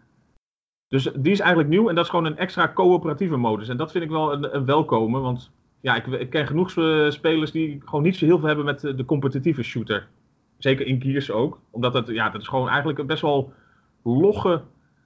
Dus 0.87 1.03
die 1.03 1.31
is 1.31 1.39
eigenlijk 1.39 1.69
nieuw 1.69 1.89
en 1.89 1.95
dat 1.95 2.03
is 2.03 2.09
gewoon 2.09 2.25
een 2.25 2.37
extra 2.37 2.71
coöperatieve 2.73 3.37
modus. 3.37 3.69
En 3.69 3.77
dat 3.77 3.91
vind 3.91 4.03
ik 4.03 4.09
wel 4.09 4.33
een, 4.33 4.55
een 4.55 4.65
welkome, 4.65 5.19
want 5.19 5.51
ja, 5.83 5.95
ik, 5.95 6.07
ik, 6.07 6.29
ken 6.29 6.47
genoeg 6.47 6.69
spelers 7.13 7.51
die 7.51 7.81
gewoon 7.85 8.03
niet 8.03 8.15
zo 8.15 8.25
heel 8.25 8.37
veel 8.37 8.47
hebben 8.47 8.65
met 8.65 8.81
de 8.81 9.05
competitieve 9.05 9.63
shooter. 9.63 10.07
Zeker 10.57 10.85
in 10.85 11.01
Gears 11.01 11.31
ook. 11.31 11.59
Omdat 11.71 11.93
het, 11.93 12.07
ja, 12.07 12.29
dat 12.29 12.41
is 12.41 12.47
gewoon 12.47 12.67
eigenlijk 12.67 12.99
een 12.99 13.05
best 13.05 13.21
wel 13.21 13.53
logge, 14.03 14.61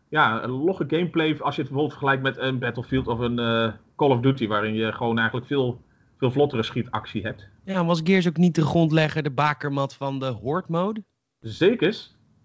ja, 0.09 0.43
een 0.43 0.49
logge 0.49 0.85
gameplay. 0.87 1.37
Als 1.39 1.55
je 1.55 1.61
het 1.61 1.71
bijvoorbeeld 1.71 1.91
vergelijkt 1.91 2.23
met 2.23 2.37
een 2.37 2.59
Battlefield 2.59 3.07
of 3.07 3.19
een 3.19 3.39
uh, 3.39 3.71
Call 3.95 4.09
of 4.09 4.19
Duty. 4.19 4.47
Waarin 4.47 4.73
je 4.73 4.91
gewoon 4.91 5.17
eigenlijk 5.17 5.47
veel, 5.47 5.81
veel 6.17 6.31
vlottere 6.31 6.63
schietactie 6.63 7.21
hebt. 7.21 7.47
Ja, 7.63 7.85
was 7.85 8.01
Gears 8.03 8.27
ook 8.27 8.37
niet 8.37 8.55
de 8.55 8.65
grondlegger, 8.65 9.23
de 9.23 9.31
bakermat 9.31 9.93
van 9.93 10.19
de 10.19 10.25
Horde 10.25 10.67
mode? 10.69 11.03
Zeker. 11.39 11.87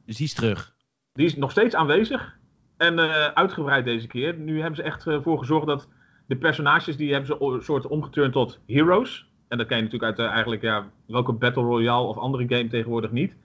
Dus 0.07 0.17
die 0.17 0.27
is 0.27 0.35
terug. 0.35 0.75
Die 1.13 1.27
is 1.27 1.37
nog 1.37 1.51
steeds 1.51 1.75
aanwezig. 1.75 2.37
En 2.77 2.99
uh, 2.99 3.27
uitgebreid 3.27 3.85
deze 3.85 4.07
keer. 4.07 4.35
Nu 4.35 4.59
hebben 4.59 4.77
ze 4.77 4.83
echt 4.83 5.07
ervoor 5.07 5.39
gezorgd 5.39 5.67
dat 5.67 5.89
de 6.33 6.39
personages 6.39 6.97
die 6.97 7.11
hebben 7.13 7.27
ze 7.27 7.45
een 7.45 7.63
soort 7.63 7.87
omgeturnd 7.87 8.33
tot 8.33 8.61
heroes. 8.67 9.31
En 9.49 9.59
dat 9.59 9.67
ken 9.67 9.77
je 9.77 9.83
natuurlijk 9.83 10.11
uit 10.11 10.27
uh, 10.27 10.35
eigenlijk 10.35 10.63
ja, 10.63 10.91
welke 11.07 11.33
Battle 11.33 11.63
Royale 11.63 12.07
of 12.07 12.17
andere 12.17 12.45
game 12.49 12.69
tegenwoordig 12.69 13.11
niet. 13.11 13.37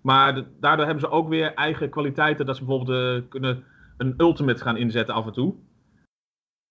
Maar 0.00 0.44
daardoor 0.60 0.84
hebben 0.84 1.04
ze 1.04 1.10
ook 1.10 1.28
weer 1.28 1.54
eigen 1.54 1.90
kwaliteiten. 1.90 2.46
Dat 2.46 2.56
ze 2.56 2.64
bijvoorbeeld 2.64 3.22
uh, 3.22 3.28
kunnen 3.28 3.64
een 3.96 4.14
ultimate 4.16 4.62
gaan 4.62 4.76
inzetten 4.76 5.14
af 5.14 5.26
en 5.26 5.32
toe. 5.32 5.54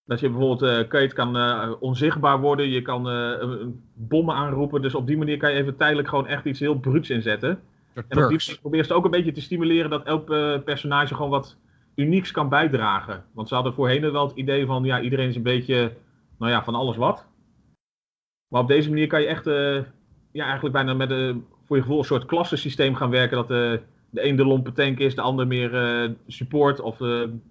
Dat 0.04 0.20
je 0.20 0.30
bijvoorbeeld, 0.30 0.62
uh, 0.62 0.88
Kate 0.88 1.14
kan 1.14 1.36
onzichtbaar 1.80 2.40
worden. 2.40 2.68
Je 2.68 2.82
kan 2.82 3.02
bommen 3.94 4.34
aanroepen. 4.34 4.82
Dus 4.82 4.94
op 4.94 5.06
die 5.06 5.16
manier 5.16 5.36
kan 5.36 5.52
je 5.52 5.58
even 5.58 5.76
tijdelijk 5.76 6.08
gewoon 6.08 6.26
echt 6.26 6.44
iets 6.44 6.60
heel 6.60 6.78
bruuts 6.78 7.10
inzetten. 7.10 7.50
En 7.94 8.02
op 8.02 8.10
die 8.10 8.20
manier 8.20 8.58
probeer 8.60 8.86
je 8.86 8.94
ook 8.94 9.04
een 9.04 9.10
beetje 9.10 9.32
te 9.32 9.40
stimuleren 9.40 9.90
dat 9.90 10.04
elk 10.04 10.26
personage 10.64 11.14
gewoon 11.14 11.30
wat 11.30 11.56
unieks 12.00 12.30
kan 12.30 12.48
bijdragen. 12.48 13.24
Want 13.32 13.48
ze 13.48 13.54
hadden 13.54 13.74
voorheen 13.74 14.12
wel 14.12 14.28
het 14.28 14.36
idee 14.36 14.66
van, 14.66 14.84
ja, 14.84 15.00
iedereen 15.00 15.28
is 15.28 15.36
een 15.36 15.42
beetje, 15.42 15.92
nou 16.38 16.52
ja, 16.52 16.64
van 16.64 16.74
alles 16.74 16.96
wat. 16.96 17.26
Maar 18.48 18.60
op 18.60 18.68
deze 18.68 18.88
manier 18.88 19.06
kan 19.06 19.20
je 19.20 19.26
echt, 19.26 19.46
uh, 19.46 19.82
ja, 20.32 20.44
eigenlijk 20.44 20.74
bijna 20.74 20.94
met 20.94 21.10
een, 21.10 21.46
voor 21.64 21.76
je 21.76 21.82
gevoel 21.82 21.98
een 21.98 22.04
soort 22.04 22.24
klassensysteem 22.24 22.94
gaan 22.94 23.10
werken. 23.10 23.36
Dat 23.36 23.48
de, 23.48 23.80
eh, 23.80 23.86
de 24.10 24.24
een 24.24 24.36
de 24.36 24.44
lompe 24.44 24.72
tank 24.72 24.98
is, 24.98 25.14
de 25.14 25.20
ander 25.20 25.46
meer 25.46 26.16
support 26.26 26.80
of 26.80 26.98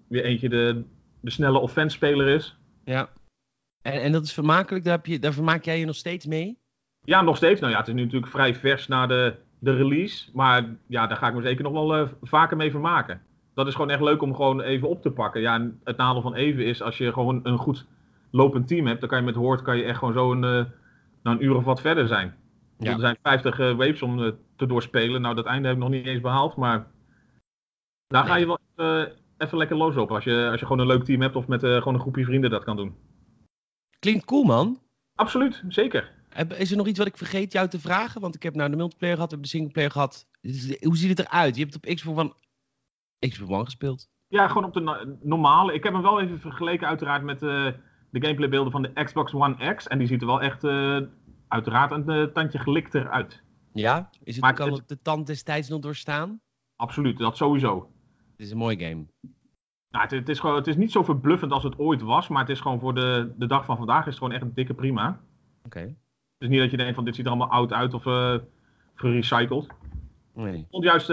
weer 0.08 0.24
eentje 0.24 0.50
de, 0.50 0.84
de 1.20 1.29
snelle 1.29 1.60
offense 1.60 1.96
speler 1.96 2.27
is. 2.27 2.58
Ja. 2.84 3.10
En, 3.82 4.01
en 4.01 4.12
dat 4.12 4.24
is 4.24 4.34
vermakelijk, 4.34 4.84
daar, 4.84 4.96
heb 4.96 5.06
je, 5.06 5.20
daar 5.20 5.34
vermaak 5.34 5.63
jij 5.63 5.79
je 5.79 5.86
nog 5.86 5.96
steeds 5.96 6.25
mee? 6.25 6.58
Ja, 7.03 7.22
nog 7.22 7.38
steeds. 7.38 7.60
Nou 7.60 7.72
ja, 7.72 7.79
het 7.79 7.88
is 7.88 7.94
nu 7.94 8.03
natuurlijk 8.03 8.32
vrij 8.32 8.56
vers 8.56 8.88
na 8.88 9.08
de, 9.08 9.36
de 9.60 9.75
release. 9.75 10.29
Maar 10.34 10.75
ja, 10.88 11.08
daar 11.08 11.18
ga 11.18 11.27
ik 11.27 11.34
me 11.34 11.41
zeker 11.41 11.63
nog 11.63 11.74
wel 11.74 12.10
vaker 12.22 12.58
mee 12.58 12.72
vermaken 12.72 13.22
dat 13.60 13.68
is 13.68 13.75
gewoon 13.75 13.89
echt 13.89 14.01
leuk 14.01 14.22
om 14.22 14.36
gewoon 14.36 14.62
even 14.62 14.89
op 14.89 15.01
te 15.01 15.12
pakken. 15.12 15.42
Ja, 15.42 15.72
het 15.84 15.98
nadeel 15.98 16.22
van 16.22 16.34
even 16.34 16.66
is 16.66 16.82
als 16.82 16.98
je 16.98 17.13
gewoon 17.13 17.39
een 17.44 17.58
goed 17.58 17.86
lopend 18.32 18.68
team 18.68 18.88
hebt, 18.88 19.00
dan 19.00 19.10
kan 19.10 19.20
je 19.20 19.25
met 19.25 19.36
Hoort 19.36 19.62
kan 19.62 19.78
je 19.78 19.84
echt 19.84 19.98
gewoon 19.98 20.13
zo 20.13 20.32
een, 20.32 20.44
uh, 20.44 20.66
een 21.24 21.44
uur 21.44 21.56
of 21.56 21.63
wat 21.63 21.82
verder 21.82 22.08
zijn. 22.08 22.36
Ja. 22.78 22.94
Er 22.94 23.00
zijn 23.00 23.18
50 23.24 23.60
uh, 23.60 23.75
waves 23.75 24.01
om 24.01 24.20
uh, 24.20 24.32
te 24.56 24.66
doorspelen. 24.66 25.22
Nou, 25.22 25.36
dat 25.36 25.46
einde 25.46 25.68
heb 25.68 25.78
ik 25.78 25.84
nog 25.84 25.92
niet 25.92 26.06
eens 26.06 26.22
behaald, 26.22 26.56
maar 26.56 26.88
daar 28.08 28.25
ga 28.25 28.36
je 28.36 28.46
wel 28.46 28.60
even 29.38 29.58
lekker 29.58 29.78
los 29.78 29.96
op 29.96 30.12
als 30.12 30.24
je, 30.24 30.48
als 30.51 30.60
je 30.60 30.66
gewoon 30.66 30.82
een 30.82 30.94
leuk 30.94 31.04
team 31.04 31.22
hebt 31.22 31.36
of 31.36 31.48
met 31.48 31.62
gewoon 31.62 31.94
een 31.94 32.00
groepje 32.00 32.25
vrienden 32.25 32.50
dat 32.50 32.63
kan 32.63 32.75
doen. 32.75 32.96
Klinkt 34.00 34.25
cool, 34.25 34.44
man. 34.44 34.80
Absoluut, 35.16 35.63
zeker. 35.68 36.12
Is 36.58 36.72
er 36.72 36.78
nog 36.78 36.88
iets 36.88 36.98
wat 36.98 37.08
ik 37.08 37.18
vergeet 37.18 37.51
jou 37.51 37.68
te 37.68 37.80
vragen? 37.80 38.22
Want 38.22 38.36
ik 38.36 38.44
heb 38.44 38.56
nou 38.56 38.70
de 38.70 38.75
multiplayer 38.75 39.16
gehad, 39.16 39.32
hebben 39.32 39.50
de 39.50 39.56
singleplayer 39.56 39.92
gehad. 39.92 40.28
Hoe 40.82 40.98
ziet 40.98 41.18
het 41.18 41.28
eruit? 41.28 41.56
Je 41.56 41.62
hebt 41.62 41.75
op 41.75 41.96
Xbox 41.96 42.16
van 42.16 42.34
Xbox 43.20 43.52
One 43.52 43.64
gespeeld? 43.64 44.10
Ja, 44.28 44.48
gewoon 44.48 44.64
op 44.64 44.74
de 44.74 45.18
normale. 45.22 45.74
Ik 45.74 45.84
heb 45.84 45.94
hem 45.94 46.02
wel 46.02 46.22
even 46.22 46.40
vergeleken 46.40 46.88
uiteraard 46.88 47.24
met 47.24 47.42
uh, 47.42 47.66
de 48.10 48.22
gameplaybeelden 48.22 48.72
van 48.72 48.82
de 48.82 49.04
Xbox 49.04 49.34
One 49.34 49.74
X. 49.76 49.88
En 49.88 49.98
die 49.98 50.08
ziet 50.08 50.22
er 50.22 50.28
wel 50.28 50.42
echt 50.42 50.64
uh, 50.64 51.00
uiteraard 51.48 51.92
een 51.92 52.10
uh, 52.10 52.24
tandje 52.24 52.60
gelikter 52.60 53.10
uit. 53.10 53.44
Ja? 53.74 54.10
Is 54.24 54.36
het, 54.36 54.44
maar 54.44 54.54
kan 54.54 54.74
het, 54.74 54.88
de 54.88 55.02
tand 55.02 55.28
destijds 55.28 55.70
nog 55.70 55.80
doorstaan? 55.80 56.42
Absoluut, 56.76 57.18
dat 57.18 57.38
sowieso. 57.38 57.92
Het 58.32 58.40
is 58.46 58.52
een 58.52 58.58
mooi 58.58 58.78
game. 58.80 59.06
Nou, 59.90 60.04
het, 60.04 60.12
het, 60.12 60.30
is 60.30 60.40
gewoon, 60.40 60.56
het 60.56 60.68
is 60.68 60.76
niet 60.76 60.92
zo 60.92 61.04
verbluffend 61.04 61.52
als 61.52 61.64
het 61.64 61.80
ooit 61.80 62.02
was, 62.02 62.28
maar 62.28 62.42
het 62.42 62.50
is 62.50 62.60
gewoon 62.60 62.80
voor 62.80 62.96
de, 62.96 63.34
de 63.38 63.48
dag 63.48 63.66
van 63.66 63.78
vandaag 63.78 64.00
is 64.00 64.06
het 64.06 64.18
gewoon 64.18 64.34
echt 64.34 64.42
een 64.42 64.54
dikke 64.54 64.74
prima. 64.74 65.08
Oké. 65.58 65.78
Okay. 65.78 65.84
Het 65.84 66.48
is 66.48 66.48
niet 66.48 66.60
dat 66.60 66.72
je 66.72 66.78
denkt 66.78 66.96
van 66.96 67.06
dit 67.06 67.16
ziet 67.16 67.26
er 67.26 67.32
allemaal 67.32 67.50
oud 67.50 67.74
uit 67.74 67.94
of 67.94 68.04
gerecycled. 68.96 69.68
Nee. 70.34 70.58
Ik 70.58 70.68
vond 70.70 70.84
juist 70.84 71.10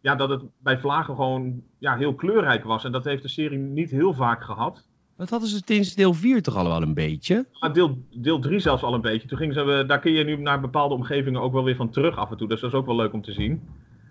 ja, 0.00 0.14
dat 0.14 0.28
het 0.28 0.42
bij 0.58 0.78
Vlagen 0.78 1.14
gewoon 1.14 1.62
ja, 1.78 1.96
heel 1.96 2.14
kleurrijk 2.14 2.64
was. 2.64 2.84
En 2.84 2.92
dat 2.92 3.04
heeft 3.04 3.22
de 3.22 3.28
serie 3.28 3.58
niet 3.58 3.90
heel 3.90 4.12
vaak 4.14 4.42
gehad. 4.42 4.86
Dat 5.16 5.30
hadden 5.30 5.48
ze 5.48 5.62
sinds 5.64 5.94
deel 5.94 6.14
4 6.14 6.42
toch 6.42 6.56
al 6.56 6.68
wel 6.68 6.82
een 6.82 6.94
beetje? 6.94 7.46
Ja, 7.52 7.68
deel, 7.68 7.98
deel 8.10 8.38
3 8.38 8.58
zelfs 8.58 8.82
al 8.82 8.94
een 8.94 9.00
beetje. 9.00 9.28
Toen 9.28 9.38
gingen 9.38 9.54
ze, 9.54 9.84
daar 9.86 10.00
kun 10.00 10.12
je 10.12 10.24
nu 10.24 10.36
naar 10.36 10.60
bepaalde 10.60 10.94
omgevingen 10.94 11.40
ook 11.40 11.52
wel 11.52 11.64
weer 11.64 11.76
van 11.76 11.90
terug 11.90 12.16
af 12.16 12.30
en 12.30 12.36
toe. 12.36 12.48
Dus 12.48 12.60
dat 12.60 12.70
is 12.70 12.76
ook 12.76 12.86
wel 12.86 12.96
leuk 12.96 13.12
om 13.12 13.22
te 13.22 13.32
zien. 13.32 13.52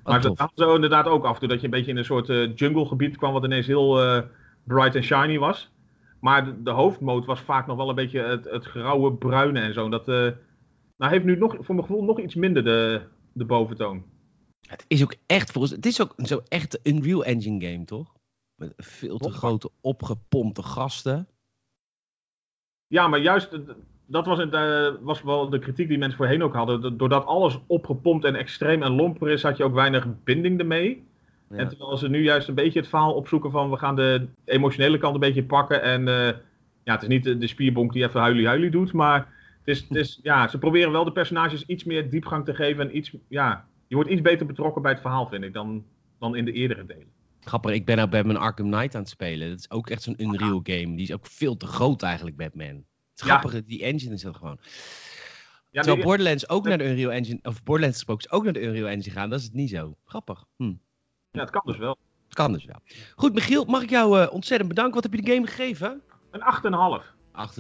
Oh, 0.04 0.12
maar 0.12 0.22
dat 0.22 0.38
had 0.38 0.52
zo 0.56 0.76
inderdaad 0.76 1.06
ook 1.06 1.26
af 1.26 1.34
en 1.34 1.40
toe. 1.40 1.48
Dat 1.48 1.60
je 1.60 1.66
een 1.66 1.72
beetje 1.72 1.92
in 1.92 1.98
een 1.98 2.06
soort 2.06 2.30
uh, 2.30 2.56
junglegebied 2.56 3.18
kwam. 3.18 3.34
Wat 3.34 3.44
ineens 3.44 3.68
heel 3.68 4.04
uh, 4.04 4.22
bright 4.64 4.96
en 4.96 5.04
shiny 5.04 5.40
was. 5.40 5.72
Maar 6.20 6.46
de, 6.46 6.64
de 6.64 6.72
hoofdmoot 6.72 7.26
was 7.26 7.40
vaak 7.40 7.68
nog 7.68 7.78
wel 7.78 7.90
een 7.90 7.96
beetje 7.96 8.20
het, 8.20 8.46
het 8.50 8.66
grauwe, 8.66 9.14
bruine 9.14 9.60
en 9.60 9.74
zo. 9.74 9.90
Dat 9.90 10.08
uh, 10.08 10.16
nou 10.98 11.12
heeft 11.12 11.26
nu 11.26 11.38
nog, 11.38 11.56
voor 11.60 11.76
mijn 11.76 11.88
gevoel 11.88 12.04
nog 12.04 12.20
iets 12.20 12.36
minder 12.36 12.64
de, 12.64 13.02
de 13.34 13.46
boventoon. 13.46 14.04
Het 14.68 14.86
is 14.88 15.04
ook 15.04 15.16
echt 15.26 15.52
volgens 15.52 15.74
het 15.74 15.86
is 15.86 16.02
ook 16.02 16.14
zo 16.18 16.42
echt 16.48 16.80
een 16.84 16.96
Unreal 16.96 17.26
Engine 17.26 17.66
game, 17.66 17.86
toch? 17.86 18.14
Met 18.56 18.74
veel 18.78 19.18
te 19.18 19.32
grote 19.32 19.70
opgepompte 19.82 20.64
gasten. 20.64 21.28
Ja, 22.88 23.08
maar 23.08 23.20
juist 23.20 23.50
dat 24.06 24.26
was, 24.26 24.38
het, 24.38 24.54
uh, 24.54 24.88
was 25.02 25.22
wel 25.22 25.50
de 25.50 25.60
kritiek 25.60 25.88
die 25.88 25.98
mensen 25.98 26.18
voorheen 26.18 26.44
ook 26.44 26.54
hadden. 26.54 26.98
Doordat 26.98 27.26
alles 27.26 27.60
opgepompt 27.68 28.26
en 28.26 28.36
extreem 28.36 28.84
en 28.84 28.92
lomper 28.92 29.30
is, 29.30 29.44
had 29.44 29.58
je 29.58 29.64
ook 29.64 29.74
weinig 29.74 30.08
binding 30.24 30.60
ermee. 30.60 31.04
Ja. 31.50 31.58
En 31.58 31.68
terwijl 31.68 31.98
ze 31.98 32.10
nu 32.10 32.24
juist 32.24 32.48
een 32.48 32.56
beetje 32.56 32.80
het 32.80 32.90
verhaal 32.90 33.14
opzoeken 33.14 33.52
van 33.52 33.70
we 33.70 33.78
gaan 33.78 33.96
de 33.96 34.28
emotionele 34.46 34.98
kant 34.98 35.14
een 35.14 35.20
beetje 35.20 35.44
pakken. 35.44 35.82
En 35.82 36.02
uh, 36.08 36.28
ja, 36.84 36.94
het 36.94 37.02
is 37.02 37.08
niet 37.08 37.24
de, 37.24 37.38
de 37.38 37.48
spierbonk 37.48 37.94
die 37.94 38.04
even 38.04 38.20
huilie 38.20 38.48
huilie 38.48 38.70
doet, 38.70 38.94
maar 38.94 39.18
het 39.64 39.76
is, 39.76 39.86
het 39.88 39.98
is, 39.98 40.20
ja, 40.24 40.48
ze 40.48 40.58
proberen 40.58 40.92
wel 40.92 41.04
de 41.04 41.12
personages 41.12 41.66
iets 41.66 41.84
meer 41.84 42.10
diepgang 42.10 42.46
te 42.46 42.56
geven 42.56 42.90
en 42.90 42.98
iets, 42.98 43.12
ja, 43.28 43.66
je 43.88 43.96
wordt 43.96 44.10
iets 44.10 44.22
beter 44.22 44.46
betrokken 44.46 44.82
bij 44.82 44.92
het 44.92 45.02
verhaal, 45.02 45.28
vind 45.28 45.44
ik, 45.44 45.54
dan, 45.54 45.86
dan 46.20 46.36
in 46.36 46.46
de 46.46 46.52
eerdere 46.52 46.86
delen. 46.86 47.14
Grappig, 47.40 47.72
ik 47.72 47.86
ben 47.86 47.98
nou 47.98 48.10
Batman 48.10 48.38
Arkham 48.38 48.72
Knight 48.72 48.96
aan 48.96 49.02
het 49.02 49.10
spelen. 49.10 49.50
Dat 49.50 49.60
is 49.60 49.72
ook 49.72 49.90
echt 49.90 50.02
zo'n 50.02 50.22
Unreal 50.22 50.60
game. 50.64 50.96
Die 50.96 51.02
is 51.02 51.14
ook 51.14 51.26
veel 51.26 51.58
te 51.58 51.68
groot 51.68 52.04
eigenlijk, 52.04 52.36
Batman. 52.36 52.86
Het 53.12 53.22
grappige, 53.22 53.66
die 53.66 53.84
engine 53.84 54.14
is 54.14 54.22
dat 54.22 54.36
gewoon. 54.36 54.60
Ja, 55.70 55.82
Terwijl 55.82 56.06
Borderlands 56.06 56.50
ook 56.50 56.68
naar 56.68 56.78
de 56.78 56.90
Unreal 56.90 57.12
Engine, 57.12 57.40
of 57.44 57.64
Borderlands 57.64 57.98
gesproken, 57.98 58.32
ook 58.32 58.44
naar 58.44 58.54
de 58.54 58.62
Unreal 58.62 58.88
Engine 58.88 59.16
gaan, 59.16 59.30
dat 59.30 59.40
is 59.40 59.46
het 59.46 59.54
niet 59.54 59.70
zo. 59.70 59.96
Grappig. 60.06 60.46
Hm. 60.58 60.74
Ja, 61.32 61.42
het 61.42 61.50
kan 61.50 61.62
dus 61.66 61.78
wel. 61.78 61.98
Het 62.26 62.34
kan 62.34 62.52
dus 62.52 62.66
wel. 62.66 62.80
Goed, 63.16 63.34
Michiel, 63.34 63.66
mag 63.66 63.82
ik 63.82 63.90
jou 63.90 64.20
uh, 64.20 64.34
ontzettend 64.34 64.70
bedanken. 64.70 64.94
Wat 64.94 65.04
heb 65.04 65.14
je 65.14 65.22
de 65.22 65.34
game 65.34 65.48
gegeven? 65.48 66.02
Een 66.32 67.02
8,5. 67.02 67.06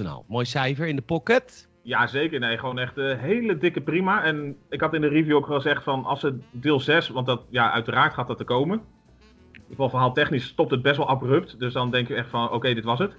8,5. 0.03 0.27
Mooi 0.27 0.45
cijfer 0.45 0.87
in 0.87 0.95
de 0.95 1.01
pocket. 1.01 1.67
Ja, 1.85 2.07
zeker. 2.07 2.39
Nee, 2.39 2.57
gewoon 2.57 2.79
echt 2.79 2.97
een 2.97 3.17
hele 3.17 3.57
dikke 3.57 3.81
prima. 3.81 4.23
En 4.23 4.57
ik 4.69 4.81
had 4.81 4.93
in 4.93 5.01
de 5.01 5.07
review 5.07 5.35
ook 5.35 5.45
gezegd 5.45 5.83
van 5.83 6.05
als 6.05 6.21
het 6.21 6.35
deel 6.51 6.79
6, 6.79 7.09
want 7.09 7.25
dat, 7.25 7.41
ja, 7.49 7.71
uiteraard 7.71 8.13
gaat 8.13 8.27
dat 8.27 8.39
er 8.39 8.45
komen. 8.45 8.77
In 8.77 9.53
ieder 9.53 9.69
geval 9.69 9.89
verhaal 9.89 10.13
technisch 10.13 10.45
stopt 10.45 10.71
het 10.71 10.81
best 10.81 10.97
wel 10.97 11.07
abrupt. 11.07 11.59
Dus 11.59 11.73
dan 11.73 11.91
denk 11.91 12.07
je 12.07 12.15
echt 12.15 12.29
van 12.29 12.51
oké, 12.51 12.73
dit 12.73 12.83
was 12.83 12.99
het. 12.99 13.15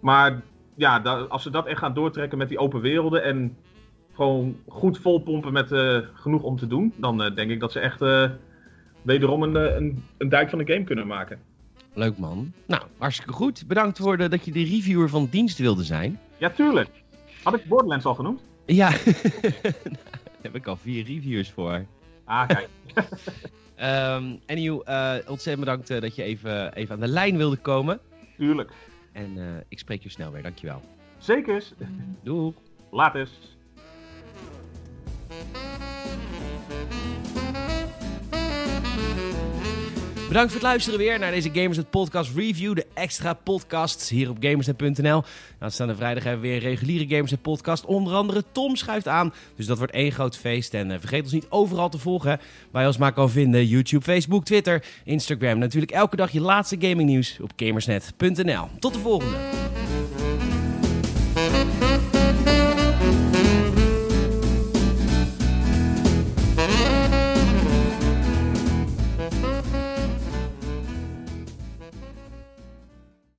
Maar 0.00 0.42
ja, 0.76 0.98
als 1.28 1.42
ze 1.42 1.50
dat 1.50 1.66
echt 1.66 1.78
gaan 1.78 1.94
doortrekken 1.94 2.38
met 2.38 2.48
die 2.48 2.58
open 2.58 2.80
werelden 2.80 3.22
en 3.22 3.56
gewoon 4.12 4.56
goed 4.68 4.98
volpompen 4.98 5.52
met 5.52 5.72
uh, 5.72 5.98
genoeg 6.14 6.42
om 6.42 6.56
te 6.56 6.66
doen, 6.66 6.92
dan 6.96 7.22
uh, 7.22 7.34
denk 7.34 7.50
ik 7.50 7.60
dat 7.60 7.72
ze 7.72 7.80
echt 7.80 8.02
uh, 8.02 8.30
wederom 9.02 9.42
een, 9.42 9.76
een, 9.76 10.04
een 10.18 10.28
dijk 10.28 10.50
van 10.50 10.58
de 10.58 10.72
game 10.72 10.84
kunnen 10.84 11.06
maken. 11.06 11.38
Leuk 11.94 12.18
man. 12.18 12.52
Nou, 12.66 12.82
hartstikke 12.98 13.32
goed. 13.32 13.64
Bedankt 13.66 13.98
voor 13.98 14.16
de, 14.16 14.28
dat 14.28 14.44
je 14.44 14.52
de 14.52 14.64
reviewer 14.64 15.08
van 15.08 15.26
dienst 15.30 15.58
wilde 15.58 15.84
zijn. 15.84 16.18
Ja, 16.38 16.50
tuurlijk. 16.50 16.90
Had 17.46 17.54
ik 17.54 17.64
Borderlands 17.64 18.04
al 18.04 18.14
genoemd? 18.14 18.40
Ja, 18.64 18.90
daar 19.62 20.42
heb 20.42 20.54
ik 20.54 20.66
al 20.66 20.76
vier 20.76 21.04
reviews 21.04 21.50
voor. 21.50 21.84
Ah, 22.24 22.48
kijk. 22.48 22.68
um, 23.76 24.40
en 24.46 24.58
uh, 24.58 25.14
ontzettend 25.26 25.60
bedankt 25.60 25.88
dat 25.88 26.14
je 26.14 26.22
even, 26.22 26.74
even 26.74 26.94
aan 26.94 27.00
de 27.00 27.08
lijn 27.08 27.36
wilde 27.36 27.56
komen. 27.56 28.00
Tuurlijk. 28.36 28.72
En 29.12 29.36
uh, 29.36 29.44
ik 29.68 29.78
spreek 29.78 30.02
je 30.02 30.08
snel 30.08 30.32
weer, 30.32 30.42
dankjewel. 30.42 30.82
Zeker. 31.18 31.64
Doei. 32.22 32.54
Later. 32.90 33.28
Bedankt 40.28 40.52
voor 40.52 40.60
het 40.60 40.70
luisteren 40.70 40.98
weer 40.98 41.18
naar 41.18 41.30
deze 41.30 41.50
Gamersnet 41.52 41.90
Podcast 41.90 42.34
Review. 42.36 42.74
De 42.74 42.86
extra 42.94 43.34
podcasts 43.34 44.08
hier 44.08 44.30
op 44.30 44.36
Gamersnet.nl. 44.40 45.22
Aanstaande 45.58 45.94
vrijdag 45.94 46.24
hebben 46.24 46.42
we 46.42 46.48
weer 46.48 46.56
een 46.56 46.68
reguliere 46.68 47.14
Gamersnet 47.14 47.42
Podcast. 47.42 47.84
Onder 47.84 48.14
andere 48.14 48.44
Tom 48.52 48.76
schuift 48.76 49.08
aan. 49.08 49.32
Dus 49.56 49.66
dat 49.66 49.78
wordt 49.78 49.92
één 49.92 50.12
groot 50.12 50.36
feest. 50.36 50.74
En 50.74 50.90
uh, 50.90 50.96
vergeet 50.98 51.22
ons 51.22 51.32
niet 51.32 51.46
overal 51.48 51.88
te 51.88 51.98
volgen. 51.98 52.40
Waar 52.70 52.82
je 52.82 52.88
ons 52.88 52.96
maar 52.98 53.12
kan 53.12 53.30
vinden. 53.30 53.66
YouTube, 53.66 54.04
Facebook, 54.04 54.44
Twitter, 54.44 54.84
Instagram. 55.04 55.58
Natuurlijk 55.58 55.92
elke 55.92 56.16
dag 56.16 56.30
je 56.30 56.40
laatste 56.40 56.76
gaming 56.78 57.08
nieuws 57.08 57.38
op 57.42 57.50
Gamersnet.nl. 57.56 58.68
Tot 58.78 58.92
de 58.92 59.00
volgende. 59.00 59.36